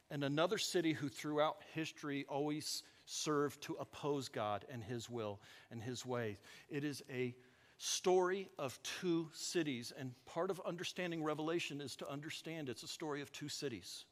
and 0.10 0.24
another 0.24 0.58
city 0.58 0.94
who 0.94 1.10
throughout 1.10 1.58
history 1.74 2.26
always 2.30 2.84
serve 3.08 3.60
to 3.62 3.74
oppose 3.80 4.28
God 4.28 4.66
and 4.70 4.84
His 4.84 5.10
will 5.10 5.40
and 5.72 5.82
His 5.82 6.06
ways. 6.06 6.38
It 6.70 6.84
is 6.84 7.02
a 7.10 7.34
story 7.78 8.50
of 8.60 8.78
two 8.84 9.30
cities, 9.34 9.94
and 9.98 10.12
part 10.26 10.52
of 10.52 10.62
understanding 10.66 11.24
Revelation 11.24 11.80
is 11.80 11.96
to 11.96 12.12
understand 12.12 12.70
it's 12.70 12.84
a 12.84 12.88
story 12.88 13.22
of 13.22 13.32
two 13.32 13.50
cities 13.50 14.06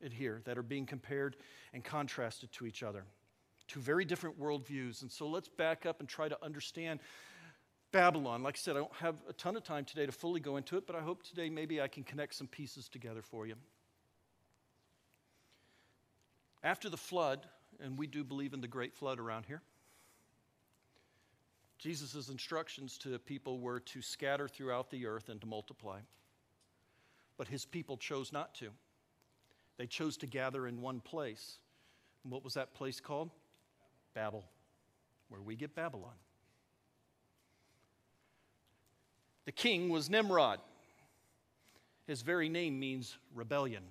in 0.00 0.10
here 0.10 0.40
that 0.44 0.56
are 0.56 0.62
being 0.62 0.86
compared 0.86 1.36
and 1.74 1.84
contrasted 1.84 2.50
to 2.52 2.66
each 2.66 2.82
other. 2.82 3.04
Two 3.68 3.80
very 3.80 4.04
different 4.04 4.40
worldviews. 4.40 5.02
And 5.02 5.10
so 5.10 5.28
let's 5.28 5.48
back 5.48 5.86
up 5.86 6.00
and 6.00 6.08
try 6.08 6.28
to 6.28 6.36
understand 6.42 7.00
Babylon. 7.92 8.42
Like 8.42 8.56
I 8.56 8.58
said, 8.58 8.76
I 8.76 8.80
don't 8.80 8.94
have 8.94 9.16
a 9.28 9.32
ton 9.34 9.56
of 9.56 9.62
time 9.62 9.84
today 9.84 10.06
to 10.06 10.12
fully 10.12 10.40
go 10.40 10.56
into 10.56 10.76
it, 10.76 10.86
but 10.86 10.96
I 10.96 11.00
hope 11.00 11.22
today 11.22 11.50
maybe 11.50 11.80
I 11.80 11.88
can 11.88 12.02
connect 12.02 12.34
some 12.34 12.46
pieces 12.46 12.88
together 12.88 13.22
for 13.22 13.46
you. 13.46 13.54
After 16.64 16.88
the 16.88 16.96
flood, 16.96 17.46
and 17.82 17.98
we 17.98 18.06
do 18.06 18.24
believe 18.24 18.54
in 18.54 18.60
the 18.60 18.68
great 18.68 18.94
flood 18.94 19.18
around 19.18 19.44
here, 19.46 19.60
Jesus' 21.78 22.28
instructions 22.28 22.96
to 22.98 23.18
people 23.18 23.58
were 23.58 23.80
to 23.80 24.00
scatter 24.00 24.46
throughout 24.46 24.90
the 24.90 25.04
earth 25.06 25.28
and 25.28 25.40
to 25.40 25.46
multiply. 25.48 25.98
But 27.36 27.48
his 27.48 27.64
people 27.64 27.96
chose 27.96 28.32
not 28.32 28.54
to. 28.56 28.68
They 29.78 29.86
chose 29.86 30.16
to 30.18 30.26
gather 30.26 30.68
in 30.68 30.80
one 30.80 31.00
place. 31.00 31.58
And 32.22 32.32
what 32.32 32.44
was 32.44 32.54
that 32.54 32.72
place 32.72 33.00
called? 33.00 33.30
Babel, 34.14 34.44
where 35.28 35.40
we 35.40 35.56
get 35.56 35.74
Babylon. 35.74 36.14
The 39.44 39.52
king 39.52 39.88
was 39.88 40.08
Nimrod. 40.08 40.60
His 42.06 42.22
very 42.22 42.48
name 42.48 42.78
means 42.78 43.16
rebellion. 43.34 43.82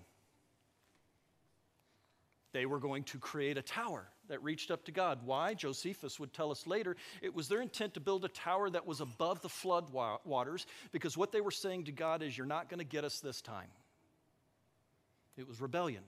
They 2.54 2.66
were 2.66 2.80
going 2.80 3.04
to 3.06 3.18
create 3.18 3.58
a 3.58 3.62
tower 3.62 4.08
that 4.28 4.44
reached 4.44 4.72
up 4.72 4.84
to 4.86 4.92
God. 4.92 5.20
Why? 5.24 5.54
Josephus 5.54 6.20
would 6.20 6.34
tell 6.34 6.52
us 6.52 6.68
later. 6.68 6.96
It 7.22 7.34
was 7.34 7.48
their 7.48 7.62
intent 7.62 7.94
to 7.94 8.00
build 8.00 8.26
a 8.26 8.30
tower 8.30 8.70
that 8.70 8.86
was 8.86 9.00
above 9.00 9.42
the 9.42 9.50
flood 9.50 9.92
waters 9.92 10.66
because 10.92 11.18
what 11.18 11.32
they 11.32 11.42
were 11.42 11.52
saying 11.52 11.86
to 11.86 11.92
God 11.92 12.22
is, 12.22 12.38
You're 12.38 12.48
not 12.48 12.70
going 12.70 12.80
to 12.80 12.86
get 12.86 13.06
us 13.06 13.20
this 13.20 13.42
time. 13.42 13.70
It 15.38 15.48
was 15.48 15.62
rebellion. 15.62 16.04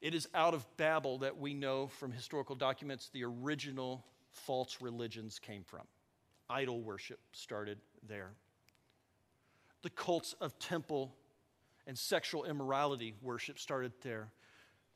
It 0.00 0.14
is 0.14 0.28
out 0.34 0.54
of 0.54 0.66
Babel 0.76 1.18
that 1.18 1.38
we 1.38 1.52
know 1.52 1.86
from 1.86 2.12
historical 2.12 2.56
documents 2.56 3.10
the 3.12 3.24
original 3.24 4.04
false 4.32 4.78
religions 4.80 5.38
came 5.38 5.62
from. 5.62 5.82
Idol 6.48 6.80
worship 6.80 7.20
started 7.32 7.78
there. 8.08 8.30
The 9.82 9.90
cults 9.90 10.34
of 10.40 10.58
temple 10.58 11.14
and 11.90 11.98
sexual 11.98 12.44
immorality 12.44 13.14
worship 13.20 13.58
started 13.58 13.90
there. 14.02 14.28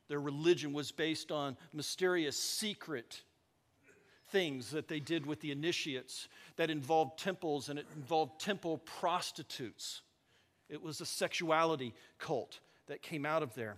Their 0.07 0.21
religion 0.21 0.73
was 0.73 0.93
based 0.93 1.33
on 1.33 1.57
mysterious, 1.73 2.41
secret 2.41 3.23
things 4.29 4.71
that 4.71 4.87
they 4.87 5.01
did 5.01 5.27
with 5.27 5.41
the 5.41 5.51
initiates 5.51 6.29
that 6.55 6.71
involved 6.71 7.19
temples 7.19 7.69
and 7.69 7.81
it 7.81 7.87
involved 7.97 8.41
temple 8.41 8.79
prostitutes. 8.85 10.03
It 10.69 10.81
was 10.81 11.01
a 11.01 11.05
sexuality 11.05 11.95
cult 12.21 12.61
that 12.87 13.03
came 13.03 13.27
out 13.27 13.43
of 13.43 13.53
there. 13.57 13.75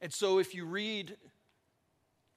And 0.00 0.12
so, 0.12 0.40
if 0.40 0.56
you 0.56 0.64
read 0.64 1.16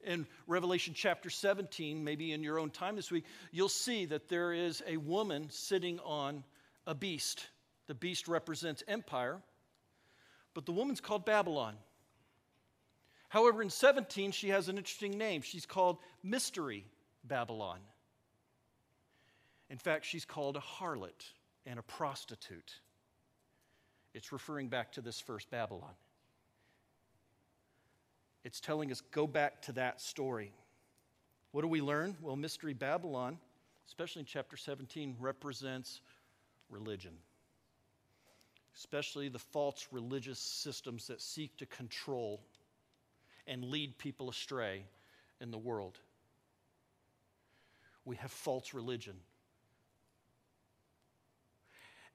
in 0.05 0.27
Revelation 0.45 0.93
chapter 0.95 1.31
17, 1.31 2.03
maybe 2.03 2.33
in 2.33 2.43
your 2.43 2.59
own 2.59 2.69
time 2.69 2.95
this 2.95 3.09
week, 3.09 3.25
you'll 3.51 3.67
see 3.67 4.05
that 4.05 4.29
there 4.29 4.53
is 4.53 4.83
a 4.85 4.97
woman 4.97 5.47
sitting 5.49 5.99
on 6.01 6.43
a 6.85 6.93
beast. 6.93 7.47
The 7.87 7.93
beast 7.93 8.27
represents 8.27 8.83
empire, 8.87 9.41
but 10.53 10.65
the 10.65 10.71
woman's 10.71 11.01
called 11.01 11.25
Babylon. 11.25 11.75
However, 13.29 13.61
in 13.61 13.69
17, 13.69 14.31
she 14.31 14.49
has 14.49 14.69
an 14.69 14.77
interesting 14.77 15.17
name. 15.17 15.41
She's 15.41 15.65
called 15.65 15.97
Mystery 16.23 16.85
Babylon. 17.23 17.79
In 19.69 19.77
fact, 19.77 20.05
she's 20.05 20.25
called 20.25 20.57
a 20.57 20.61
harlot 20.61 21.31
and 21.65 21.79
a 21.79 21.83
prostitute. 21.83 22.73
It's 24.13 24.31
referring 24.31 24.69
back 24.69 24.93
to 24.93 25.01
this 25.01 25.19
first 25.19 25.49
Babylon. 25.49 25.93
It's 28.43 28.59
telling 28.59 28.91
us 28.91 29.01
go 29.11 29.25
back 29.27 29.61
to 29.63 29.73
that 29.73 29.99
story. 29.99 30.53
What 31.51 31.61
do 31.61 31.67
we 31.67 31.81
learn? 31.81 32.15
Well, 32.21 32.35
Mystery 32.35 32.73
Babylon, 32.73 33.39
especially 33.87 34.21
in 34.21 34.25
chapter 34.25 34.55
17, 34.55 35.15
represents 35.19 36.01
religion, 36.69 37.13
especially 38.77 39.29
the 39.29 39.39
false 39.39 39.88
religious 39.91 40.39
systems 40.39 41.08
that 41.08 41.22
seek 41.22 41.55
to 41.58 41.65
control 41.65 42.41
and 43.48 43.63
lead 43.63 43.98
people 43.98 44.29
astray 44.29 44.84
in 45.39 45.51
the 45.51 45.58
world. 45.58 45.98
We 48.03 48.17
have 48.17 48.32
false 48.32 48.74
religion. 48.74 49.15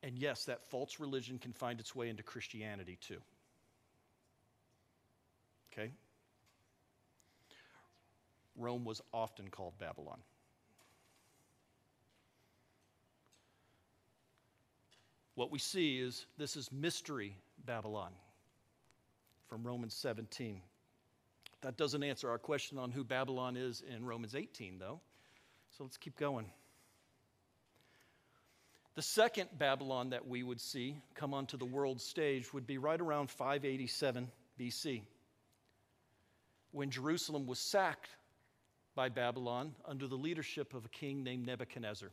And 0.02 0.18
yes, 0.18 0.44
that 0.46 0.64
false 0.70 0.98
religion 0.98 1.38
can 1.38 1.52
find 1.52 1.80
its 1.80 1.94
way 1.94 2.08
into 2.08 2.22
Christianity 2.22 2.98
too. 3.00 3.20
Okay? 5.72 5.90
Rome 8.56 8.84
was 8.84 9.00
often 9.12 9.48
called 9.48 9.78
Babylon. 9.78 10.20
What 15.40 15.50
we 15.50 15.58
see 15.58 15.98
is 15.98 16.26
this 16.36 16.54
is 16.54 16.70
mystery 16.70 17.34
Babylon 17.64 18.12
from 19.48 19.66
Romans 19.66 19.94
17. 19.94 20.60
That 21.62 21.78
doesn't 21.78 22.02
answer 22.02 22.28
our 22.28 22.36
question 22.36 22.76
on 22.76 22.90
who 22.90 23.04
Babylon 23.04 23.56
is 23.56 23.82
in 23.88 24.04
Romans 24.04 24.34
18, 24.34 24.78
though. 24.78 25.00
So 25.78 25.84
let's 25.84 25.96
keep 25.96 26.18
going. 26.18 26.44
The 28.96 29.00
second 29.00 29.48
Babylon 29.56 30.10
that 30.10 30.28
we 30.28 30.42
would 30.42 30.60
see 30.60 30.98
come 31.14 31.32
onto 31.32 31.56
the 31.56 31.64
world 31.64 32.02
stage 32.02 32.52
would 32.52 32.66
be 32.66 32.76
right 32.76 33.00
around 33.00 33.30
587 33.30 34.28
BC, 34.60 35.00
when 36.72 36.90
Jerusalem 36.90 37.46
was 37.46 37.58
sacked 37.58 38.10
by 38.94 39.08
Babylon 39.08 39.74
under 39.86 40.06
the 40.06 40.16
leadership 40.16 40.74
of 40.74 40.84
a 40.84 40.90
king 40.90 41.24
named 41.24 41.46
Nebuchadnezzar. 41.46 42.10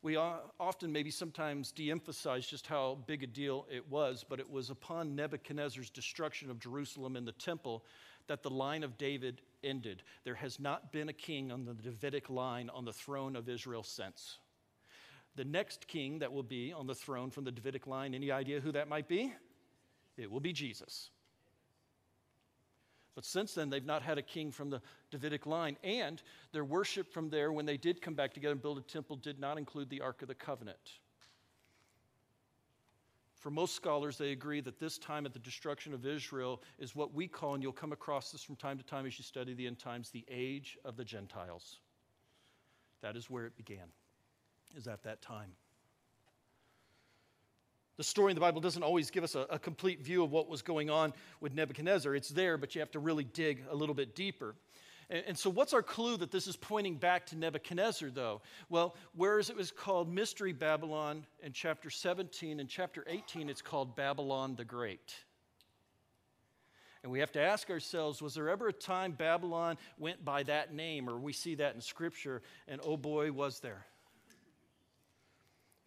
We 0.00 0.16
often, 0.16 0.92
maybe 0.92 1.10
sometimes, 1.10 1.72
de 1.72 1.90
emphasize 1.90 2.46
just 2.46 2.68
how 2.68 2.98
big 3.06 3.24
a 3.24 3.26
deal 3.26 3.66
it 3.70 3.88
was, 3.90 4.24
but 4.28 4.38
it 4.38 4.48
was 4.48 4.70
upon 4.70 5.16
Nebuchadnezzar's 5.16 5.90
destruction 5.90 6.50
of 6.50 6.60
Jerusalem 6.60 7.16
and 7.16 7.26
the 7.26 7.32
temple 7.32 7.84
that 8.28 8.42
the 8.42 8.50
line 8.50 8.84
of 8.84 8.96
David 8.96 9.40
ended. 9.64 10.04
There 10.22 10.36
has 10.36 10.60
not 10.60 10.92
been 10.92 11.08
a 11.08 11.12
king 11.12 11.50
on 11.50 11.64
the 11.64 11.74
Davidic 11.74 12.30
line 12.30 12.70
on 12.70 12.84
the 12.84 12.92
throne 12.92 13.34
of 13.34 13.48
Israel 13.48 13.82
since. 13.82 14.38
The 15.34 15.44
next 15.44 15.88
king 15.88 16.20
that 16.20 16.32
will 16.32 16.42
be 16.44 16.72
on 16.72 16.86
the 16.86 16.94
throne 16.94 17.30
from 17.30 17.44
the 17.44 17.52
Davidic 17.52 17.86
line, 17.86 18.14
any 18.14 18.30
idea 18.30 18.60
who 18.60 18.72
that 18.72 18.88
might 18.88 19.08
be? 19.08 19.32
It 20.16 20.30
will 20.30 20.40
be 20.40 20.52
Jesus. 20.52 21.10
But 23.18 23.24
since 23.24 23.52
then, 23.52 23.68
they've 23.68 23.84
not 23.84 24.02
had 24.02 24.16
a 24.16 24.22
king 24.22 24.52
from 24.52 24.70
the 24.70 24.80
Davidic 25.10 25.44
line. 25.44 25.76
And 25.82 26.22
their 26.52 26.64
worship 26.64 27.12
from 27.12 27.30
there, 27.30 27.50
when 27.50 27.66
they 27.66 27.76
did 27.76 28.00
come 28.00 28.14
back 28.14 28.32
together 28.32 28.52
and 28.52 28.62
build 28.62 28.78
a 28.78 28.82
temple, 28.82 29.16
did 29.16 29.40
not 29.40 29.58
include 29.58 29.90
the 29.90 30.00
Ark 30.02 30.22
of 30.22 30.28
the 30.28 30.36
Covenant. 30.36 31.00
For 33.34 33.50
most 33.50 33.74
scholars, 33.74 34.18
they 34.18 34.30
agree 34.30 34.60
that 34.60 34.78
this 34.78 34.98
time 34.98 35.26
at 35.26 35.32
the 35.32 35.40
destruction 35.40 35.92
of 35.92 36.06
Israel 36.06 36.62
is 36.78 36.94
what 36.94 37.12
we 37.12 37.26
call, 37.26 37.54
and 37.54 37.62
you'll 37.64 37.72
come 37.72 37.90
across 37.90 38.30
this 38.30 38.44
from 38.44 38.54
time 38.54 38.78
to 38.78 38.84
time 38.84 39.04
as 39.04 39.18
you 39.18 39.24
study 39.24 39.52
the 39.52 39.66
end 39.66 39.80
times, 39.80 40.10
the 40.10 40.24
age 40.30 40.78
of 40.84 40.96
the 40.96 41.04
Gentiles. 41.04 41.80
That 43.02 43.16
is 43.16 43.28
where 43.28 43.46
it 43.46 43.56
began, 43.56 43.88
is 44.76 44.86
at 44.86 45.02
that 45.02 45.20
time. 45.22 45.50
The 47.98 48.04
story 48.04 48.30
in 48.30 48.36
the 48.36 48.40
Bible 48.40 48.60
doesn't 48.60 48.84
always 48.84 49.10
give 49.10 49.24
us 49.24 49.34
a, 49.34 49.40
a, 49.50 49.58
complete 49.58 50.00
view 50.00 50.22
of 50.22 50.30
what 50.30 50.48
was 50.48 50.62
going 50.62 50.88
on 50.88 51.12
with 51.40 51.52
Nebuchadnezzar. 51.52 52.14
It's 52.14 52.28
there, 52.28 52.56
but 52.56 52.76
you 52.76 52.80
have 52.80 52.92
to 52.92 53.00
really 53.00 53.24
dig 53.24 53.64
a 53.68 53.74
little 53.74 53.94
bit 53.94 54.14
deeper. 54.14 54.54
And, 55.10 55.24
and 55.26 55.38
so, 55.38 55.50
what's 55.50 55.74
our 55.74 55.82
clue 55.82 56.16
that 56.18 56.30
this 56.30 56.46
is 56.46 56.54
pointing 56.54 56.94
back 56.94 57.26
to 57.26 57.36
Nebuchadnezzar, 57.36 58.10
though? 58.10 58.40
Well, 58.68 58.94
whereas 59.16 59.50
it 59.50 59.56
was 59.56 59.72
called 59.72 60.08
Mystery 60.08 60.52
Babylon 60.52 61.26
in 61.42 61.52
chapter 61.52 61.90
17, 61.90 62.60
in 62.60 62.68
chapter 62.68 63.04
18, 63.08 63.50
it's 63.50 63.62
called 63.62 63.96
Babylon 63.96 64.54
the 64.54 64.64
Great. 64.64 65.16
And 67.02 67.10
we 67.10 67.18
have 67.18 67.32
to 67.32 67.40
ask 67.40 67.68
ourselves 67.68 68.22
was 68.22 68.34
there 68.34 68.48
ever 68.48 68.68
a 68.68 68.72
time 68.72 69.10
Babylon 69.10 69.76
went 69.98 70.24
by 70.24 70.44
that 70.44 70.72
name, 70.72 71.10
or 71.10 71.18
we 71.18 71.32
see 71.32 71.56
that 71.56 71.74
in 71.74 71.80
Scripture, 71.80 72.42
and 72.68 72.80
oh 72.84 72.96
boy, 72.96 73.32
was 73.32 73.58
there. 73.58 73.86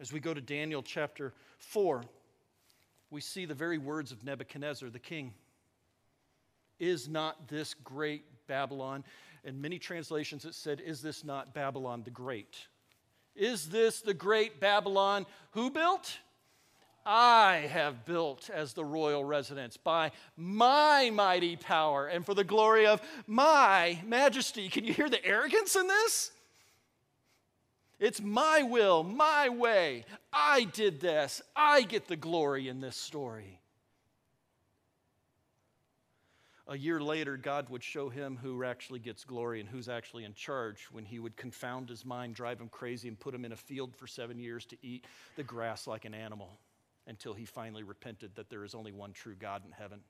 As 0.02 0.12
we 0.12 0.18
go 0.18 0.34
to 0.34 0.40
Daniel 0.40 0.82
chapter 0.82 1.32
4, 1.58 2.02
we 3.12 3.20
see 3.20 3.44
the 3.44 3.54
very 3.54 3.78
words 3.78 4.10
of 4.10 4.24
Nebuchadnezzar, 4.24 4.90
the 4.90 4.98
king. 4.98 5.32
Is 6.80 7.08
not 7.08 7.46
this 7.46 7.72
great 7.72 8.24
Babylon? 8.48 9.04
In 9.44 9.60
many 9.60 9.78
translations, 9.78 10.44
it 10.44 10.56
said, 10.56 10.80
Is 10.80 11.02
this 11.02 11.22
not 11.22 11.54
Babylon 11.54 12.02
the 12.02 12.10
Great? 12.10 12.66
Is 13.36 13.68
this 13.68 14.00
the 14.00 14.12
great 14.12 14.58
Babylon 14.58 15.24
who 15.52 15.70
built? 15.70 16.18
I 17.06 17.68
have 17.70 18.04
built 18.04 18.50
as 18.52 18.72
the 18.72 18.84
royal 18.84 19.24
residence 19.24 19.76
by 19.76 20.10
my 20.36 21.10
mighty 21.10 21.54
power 21.54 22.08
and 22.08 22.26
for 22.26 22.34
the 22.34 22.42
glory 22.42 22.88
of 22.88 23.00
my 23.28 24.00
majesty. 24.04 24.68
Can 24.68 24.82
you 24.82 24.94
hear 24.94 25.08
the 25.08 25.24
arrogance 25.24 25.76
in 25.76 25.86
this? 25.86 26.32
It's 28.02 28.20
my 28.20 28.64
will, 28.64 29.04
my 29.04 29.48
way. 29.48 30.04
I 30.32 30.64
did 30.64 31.00
this. 31.00 31.40
I 31.54 31.82
get 31.82 32.08
the 32.08 32.16
glory 32.16 32.66
in 32.66 32.80
this 32.80 32.96
story. 32.96 33.60
A 36.66 36.76
year 36.76 37.00
later, 37.00 37.36
God 37.36 37.70
would 37.70 37.84
show 37.84 38.08
him 38.08 38.36
who 38.42 38.64
actually 38.64 38.98
gets 38.98 39.22
glory 39.22 39.60
and 39.60 39.68
who's 39.68 39.88
actually 39.88 40.24
in 40.24 40.34
charge 40.34 40.88
when 40.90 41.04
he 41.04 41.20
would 41.20 41.36
confound 41.36 41.88
his 41.88 42.04
mind, 42.04 42.34
drive 42.34 42.60
him 42.60 42.68
crazy, 42.68 43.06
and 43.06 43.20
put 43.20 43.36
him 43.36 43.44
in 43.44 43.52
a 43.52 43.56
field 43.56 43.94
for 43.94 44.08
seven 44.08 44.36
years 44.36 44.64
to 44.66 44.76
eat 44.82 45.04
the 45.36 45.44
grass 45.44 45.86
like 45.86 46.04
an 46.04 46.12
animal 46.12 46.58
until 47.06 47.34
he 47.34 47.44
finally 47.44 47.84
repented 47.84 48.34
that 48.34 48.50
there 48.50 48.64
is 48.64 48.74
only 48.74 48.90
one 48.90 49.12
true 49.12 49.36
God 49.38 49.62
in 49.64 49.70
heaven. 49.70 50.00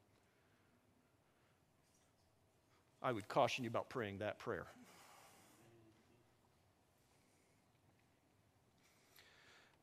I 3.03 3.13
would 3.13 3.29
caution 3.29 3.65
you 3.65 3.71
about 3.71 3.91
praying 3.91 4.19
that 4.19 4.39
prayer. 4.39 4.69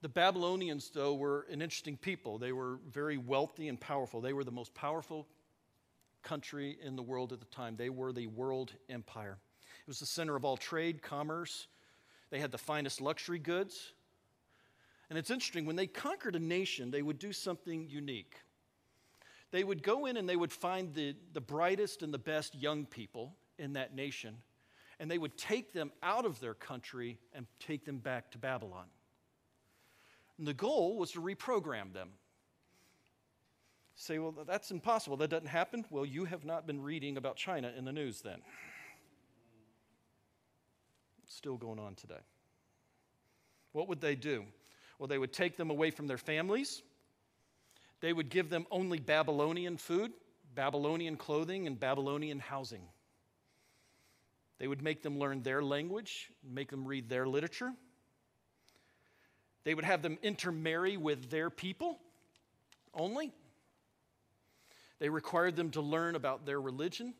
The 0.02 0.10
Babylonians, 0.10 0.92
though, 0.94 1.14
were 1.14 1.46
an 1.52 1.62
interesting 1.62 1.98
people. 1.98 2.38
They 2.38 2.54
were 2.54 2.80
very 2.90 3.18
wealthy 3.18 3.68
and 3.68 3.80
powerful. 3.80 4.22
They 4.22 4.34
were 4.34 4.46
the 4.46 4.52
most 4.52 4.74
powerful 4.74 5.28
country 6.24 6.78
in 6.82 6.96
the 6.96 7.04
world 7.04 7.34
at 7.34 7.40
the 7.40 7.46
time. 7.48 7.76
They 7.76 7.90
were 7.90 8.14
the 8.14 8.28
world 8.28 8.74
empire. 8.90 9.38
It 9.62 9.88
was 9.88 10.00
the 10.00 10.06
center 10.06 10.36
of 10.36 10.46
all 10.46 10.56
trade, 10.56 11.02
commerce. 11.02 11.68
They 12.30 12.40
had 12.40 12.52
the 12.52 12.58
finest 12.58 13.02
luxury 13.02 13.40
goods. 13.40 13.94
And 15.10 15.18
it's 15.18 15.32
interesting, 15.32 15.66
when 15.66 15.76
they 15.76 15.88
conquered 15.88 16.36
a 16.36 16.40
nation, 16.40 16.92
they 16.92 17.02
would 17.02 17.20
do 17.20 17.34
something 17.34 17.88
unique. 17.90 18.36
They 19.52 19.64
would 19.64 19.82
go 19.82 20.06
in 20.06 20.18
and 20.18 20.30
they 20.30 20.36
would 20.36 20.52
find 20.52 20.94
the, 20.94 21.16
the 21.34 21.42
brightest 21.42 22.04
and 22.04 22.14
the 22.14 22.20
best 22.20 22.56
young 22.56 22.86
people 22.86 23.36
in 23.58 23.74
that 23.74 23.96
nation, 23.96 24.38
and 25.00 25.10
they 25.10 25.18
would 25.18 25.38
take 25.38 25.74
them 25.74 25.92
out 26.04 26.26
of 26.26 26.40
their 26.40 26.54
country 26.54 27.18
and 27.34 27.48
take 27.60 27.84
them 27.84 27.98
back 27.98 28.32
to 28.32 28.38
Babylon. 28.38 28.86
And 30.40 30.48
the 30.48 30.54
goal 30.54 30.98
was 30.98 31.12
to 31.12 31.22
reprogram 31.22 31.94
them. 31.94 32.10
Say, 33.96 34.18
well, 34.20 34.34
that's 34.48 34.72
impossible. 34.72 35.18
That 35.18 35.30
doesn't 35.30 35.50
happen. 35.50 35.84
Well, 35.90 36.06
you 36.06 36.24
have 36.24 36.46
not 36.46 36.66
been 36.66 36.82
reading 36.82 37.18
about 37.18 37.36
China 37.36 37.74
in 37.78 37.84
the 37.84 37.92
news 37.92 38.22
then. 38.22 38.40
Still 41.28 41.58
going 41.58 41.78
on 41.78 41.96
today. 41.96 42.22
What 43.74 43.90
would 43.90 44.00
they 44.00 44.16
do? 44.16 44.46
Well, 44.98 45.08
they 45.08 45.18
would 45.18 45.34
take 45.34 45.58
them 45.58 45.70
away 45.70 45.92
from 45.92 46.08
their 46.08 46.18
families. 46.18 46.84
They 48.00 48.14
would 48.14 48.30
give 48.30 48.50
them 48.50 48.66
only 48.72 49.00
Babylonian 49.00 49.76
food, 49.76 50.14
Babylonian 50.56 51.18
clothing, 51.18 51.68
and 51.68 51.78
Babylonian 51.78 52.40
housing. 52.40 52.84
They 54.58 54.68
would 54.68 54.82
make 54.82 55.04
them 55.04 55.20
learn 55.20 55.44
their 55.44 55.62
language, 55.62 56.32
make 56.50 56.70
them 56.70 56.86
read 56.86 57.10
their 57.10 57.28
literature. 57.28 57.74
They 59.70 59.76
would 59.76 59.86
have 59.86 60.02
them 60.02 60.18
intermarry 60.24 60.98
with 60.98 61.30
their 61.30 61.52
people 61.52 62.00
only. 62.92 63.32
They 64.98 65.10
required 65.10 65.56
them 65.56 65.70
to 65.70 65.82
learn 65.82 66.16
about 66.16 66.44
their 66.44 66.60
religion 66.60 67.14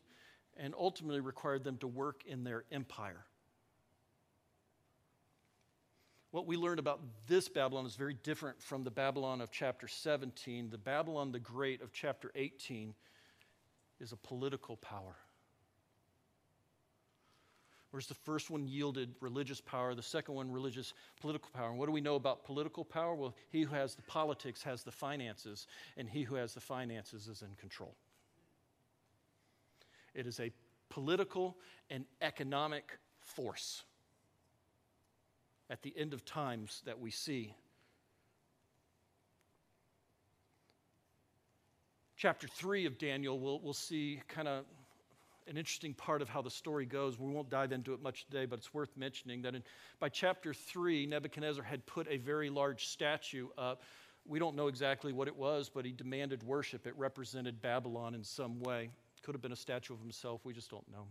and 0.56 0.74
ultimately 0.76 1.20
required 1.20 1.62
them 1.62 1.76
to 1.76 1.86
work 1.86 2.24
in 2.26 2.42
their 2.42 2.64
empire. 2.72 3.24
What 6.32 6.48
we 6.48 6.56
learned 6.56 6.80
about 6.80 7.00
this 7.28 7.48
Babylon 7.48 7.86
is 7.86 7.94
very 7.94 8.14
different 8.14 8.60
from 8.60 8.82
the 8.82 8.90
Babylon 8.90 9.40
of 9.40 9.52
chapter 9.52 9.86
17. 9.86 10.70
The 10.70 10.76
Babylon 10.76 11.30
the 11.30 11.38
Great 11.38 11.80
of 11.80 11.92
chapter 11.92 12.32
18 12.34 12.96
is 14.00 14.10
a 14.10 14.16
political 14.16 14.76
power. 14.76 15.14
Whereas 17.90 18.06
the 18.06 18.14
first 18.14 18.50
one 18.50 18.68
yielded 18.68 19.14
religious 19.20 19.60
power, 19.60 19.94
the 19.94 20.02
second 20.02 20.34
one 20.34 20.50
religious 20.50 20.94
political 21.20 21.50
power. 21.52 21.70
And 21.70 21.78
what 21.78 21.86
do 21.86 21.92
we 21.92 22.00
know 22.00 22.14
about 22.14 22.44
political 22.44 22.84
power? 22.84 23.14
Well, 23.16 23.34
he 23.48 23.62
who 23.62 23.74
has 23.74 23.96
the 23.96 24.02
politics 24.02 24.62
has 24.62 24.84
the 24.84 24.92
finances, 24.92 25.66
and 25.96 26.08
he 26.08 26.22
who 26.22 26.36
has 26.36 26.54
the 26.54 26.60
finances 26.60 27.26
is 27.26 27.42
in 27.42 27.54
control. 27.56 27.94
It 30.14 30.26
is 30.26 30.38
a 30.38 30.52
political 30.88 31.56
and 31.88 32.04
economic 32.20 32.98
force 33.20 33.82
at 35.68 35.82
the 35.82 35.92
end 35.96 36.12
of 36.12 36.24
times 36.24 36.82
that 36.84 36.98
we 36.98 37.10
see. 37.10 37.54
Chapter 42.16 42.46
3 42.46 42.86
of 42.86 42.98
Daniel, 42.98 43.38
we'll, 43.38 43.60
we'll 43.60 43.72
see 43.72 44.20
kind 44.28 44.46
of 44.46 44.64
an 45.48 45.56
interesting 45.56 45.94
part 45.94 46.22
of 46.22 46.28
how 46.28 46.42
the 46.42 46.50
story 46.50 46.86
goes. 46.86 47.18
We 47.18 47.32
won't 47.32 47.50
dive 47.50 47.72
into 47.72 47.92
it 47.92 48.02
much 48.02 48.24
today, 48.24 48.46
but 48.46 48.58
it's 48.58 48.72
worth 48.72 48.96
mentioning 48.96 49.42
that 49.42 49.54
in, 49.54 49.62
by 49.98 50.08
chapter 50.08 50.54
3, 50.54 51.06
Nebuchadnezzar 51.06 51.64
had 51.64 51.84
put 51.86 52.06
a 52.08 52.16
very 52.16 52.50
large 52.50 52.86
statue 52.86 53.48
up. 53.58 53.82
We 54.26 54.38
don't 54.38 54.54
know 54.54 54.68
exactly 54.68 55.12
what 55.12 55.28
it 55.28 55.36
was, 55.36 55.70
but 55.72 55.84
he 55.84 55.92
demanded 55.92 56.42
worship. 56.42 56.86
It 56.86 56.94
represented 56.96 57.60
Babylon 57.60 58.14
in 58.14 58.22
some 58.22 58.60
way. 58.60 58.90
Could 59.22 59.34
have 59.34 59.42
been 59.42 59.52
a 59.52 59.56
statue 59.56 59.94
of 59.94 60.00
himself, 60.00 60.40
we 60.44 60.52
just 60.52 60.70
don't 60.70 60.90
know 60.90 61.06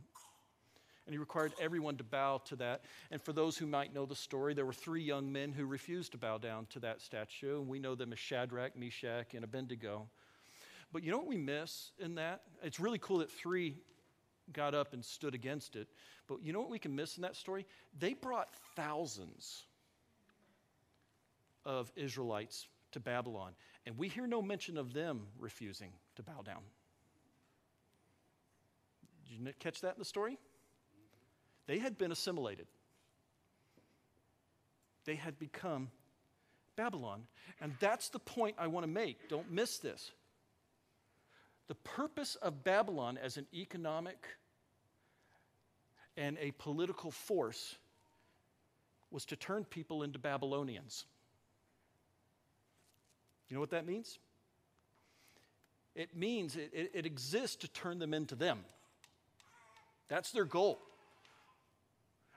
and 1.09 1.13
he 1.15 1.17
required 1.17 1.53
everyone 1.59 1.97
to 1.97 2.03
bow 2.03 2.39
to 2.45 2.55
that. 2.57 2.83
And 3.09 3.19
for 3.19 3.33
those 3.33 3.57
who 3.57 3.65
might 3.65 3.95
know 3.95 4.05
the 4.05 4.13
story, 4.13 4.53
there 4.53 4.67
were 4.67 4.73
three 4.73 5.01
young 5.01 5.31
men 5.31 5.51
who 5.51 5.65
refused 5.65 6.11
to 6.11 6.19
bow 6.19 6.37
down 6.37 6.67
to 6.69 6.79
that 6.81 7.01
statue, 7.01 7.57
and 7.57 7.67
we 7.67 7.79
know 7.79 7.95
them 7.95 8.13
as 8.13 8.19
Shadrach, 8.19 8.77
Meshach, 8.77 9.33
and 9.33 9.43
Abednego. 9.43 10.07
But 10.93 11.03
you 11.03 11.09
know 11.09 11.17
what 11.17 11.25
we 11.25 11.37
miss 11.37 11.93
in 11.97 12.13
that? 12.15 12.43
It's 12.61 12.79
really 12.79 12.99
cool 12.99 13.17
that 13.17 13.31
three 13.31 13.77
got 14.53 14.73
up 14.75 14.93
and 14.93 15.03
stood 15.03 15.33
against 15.33 15.75
it. 15.75 15.88
But 16.27 16.43
you 16.43 16.53
know 16.53 16.59
what 16.59 16.69
we 16.69 16.79
can 16.79 16.95
miss 16.95 17.17
in 17.17 17.23
that 17.23 17.35
story? 17.35 17.65
They 17.97 18.13
brought 18.13 18.49
thousands 18.75 19.65
of 21.65 21.91
Israelites 21.95 22.67
to 22.91 22.99
Babylon, 22.99 23.51
and 23.85 23.97
we 23.97 24.07
hear 24.07 24.25
no 24.27 24.41
mention 24.41 24.77
of 24.77 24.93
them 24.93 25.21
refusing 25.39 25.91
to 26.15 26.23
bow 26.23 26.41
down. 26.43 26.62
Did 29.27 29.39
you 29.39 29.53
catch 29.59 29.81
that 29.81 29.93
in 29.95 29.99
the 29.99 30.05
story? 30.05 30.38
They 31.67 31.77
had 31.77 31.97
been 31.97 32.12
assimilated, 32.12 32.67
they 35.05 35.15
had 35.15 35.38
become 35.39 35.89
Babylon. 36.79 37.23
And 37.59 37.73
that's 37.81 38.07
the 38.07 38.19
point 38.19 38.55
I 38.57 38.67
want 38.67 38.85
to 38.85 38.89
make. 38.89 39.27
Don't 39.27 39.51
miss 39.51 39.79
this. 39.79 40.12
The 41.67 41.75
purpose 41.75 42.35
of 42.35 42.63
Babylon 42.63 43.19
as 43.21 43.35
an 43.35 43.45
economic 43.53 44.25
and 46.19 46.38
a 46.41 46.51
political 46.51 47.12
force 47.12 47.77
was 49.10 49.25
to 49.25 49.38
turn 49.38 49.63
people 49.63 50.03
into 50.03 50.19
Babylonians. 50.19 51.05
You 53.47 53.55
know 53.55 53.62
what 53.62 53.71
that 53.71 53.88
means? 53.88 54.19
It 55.95 56.15
means 56.15 56.58
it, 56.58 56.71
it, 56.73 56.91
it, 56.93 57.05
exists 57.05 57.55
to 57.58 57.67
turn 57.69 57.99
them 57.99 58.13
into 58.13 58.36
them. 58.36 58.60
That's 60.10 60.32
their 60.32 60.45
goal. 60.45 60.79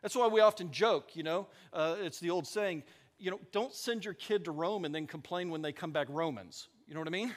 That's 0.01 0.14
why 0.16 0.29
we 0.29 0.40
often 0.40 0.71
joke, 0.71 1.14
you 1.14 1.23
know, 1.23 1.49
uh, 1.73 1.97
it's 2.01 2.21
the 2.21 2.31
old 2.31 2.47
saying, 2.47 2.85
you 3.18 3.31
know, 3.31 3.40
don't 3.51 3.75
send 3.75 4.05
your 4.05 4.14
kid 4.14 4.45
to 4.45 4.53
Rome 4.53 4.85
and 4.85 4.95
then 4.95 5.07
complain 5.07 5.51
when 5.51 5.61
they 5.61 5.73
come 5.73 5.90
back 5.90 6.07
Romans. 6.09 6.68
You 6.87 6.95
know 6.95 7.01
what 7.01 7.09
I 7.09 7.12
mean? 7.12 7.35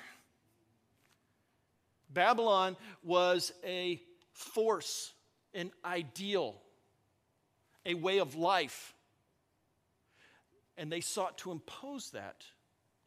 Babylon 2.09 2.77
was 3.03 3.51
a 3.63 4.01
force, 4.31 5.11
an 5.55 5.71
ideal, 5.83 6.61
a 7.85 7.95
way 7.95 8.19
of 8.19 8.35
life. 8.35 8.93
And 10.77 10.91
they 10.91 11.01
sought 11.01 11.37
to 11.39 11.51
impose 11.51 12.11
that 12.11 12.43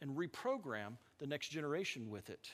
and 0.01 0.17
reprogram 0.17 0.97
the 1.19 1.27
next 1.27 1.49
generation 1.49 2.11
with 2.11 2.31
it. 2.31 2.49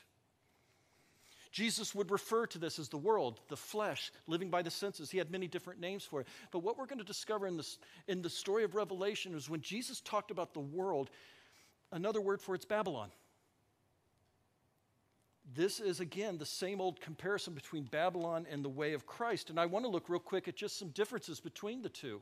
Jesus 1.53 1.95
would 1.95 2.11
refer 2.11 2.47
to 2.49 2.59
this 2.59 2.81
as 2.81 2.89
the 2.89 2.99
world, 2.99 3.39
the 3.49 3.57
flesh, 3.57 4.11
living 4.27 4.51
by 4.51 4.63
the 4.63 4.73
senses. 4.73 5.13
He 5.13 5.19
had 5.19 5.31
many 5.31 5.47
different 5.47 5.79
names 5.79 6.03
for 6.03 6.21
it. 6.21 6.27
But 6.51 6.65
what 6.65 6.77
we're 6.77 6.87
going 6.87 6.99
to 6.99 7.05
discover 7.05 7.47
in, 7.47 7.57
this, 7.57 7.79
in 8.09 8.23
the 8.23 8.31
story 8.31 8.65
of 8.65 8.75
Revelation 8.75 9.37
is 9.37 9.49
when 9.49 9.61
Jesus 9.61 10.01
talked 10.01 10.33
about 10.33 10.53
the 10.53 10.59
world, 10.59 11.11
another 11.93 12.21
word 12.21 12.43
for 12.43 12.57
it's 12.57 12.65
Babylon. 12.65 13.09
This 15.55 15.79
is, 15.79 16.01
again, 16.01 16.39
the 16.39 16.47
same 16.47 16.81
old 16.81 17.01
comparison 17.01 17.55
between 17.55 17.85
Babylon 17.85 18.47
and 18.51 18.65
the 18.65 18.69
way 18.69 18.93
of 18.93 19.07
Christ. 19.07 19.51
And 19.51 19.61
I 19.61 19.67
want 19.67 19.85
to 19.85 19.91
look 19.91 20.09
real 20.09 20.19
quick 20.19 20.49
at 20.49 20.57
just 20.57 20.79
some 20.79 20.89
differences 20.89 21.39
between 21.39 21.83
the 21.83 21.89
two. 21.89 22.21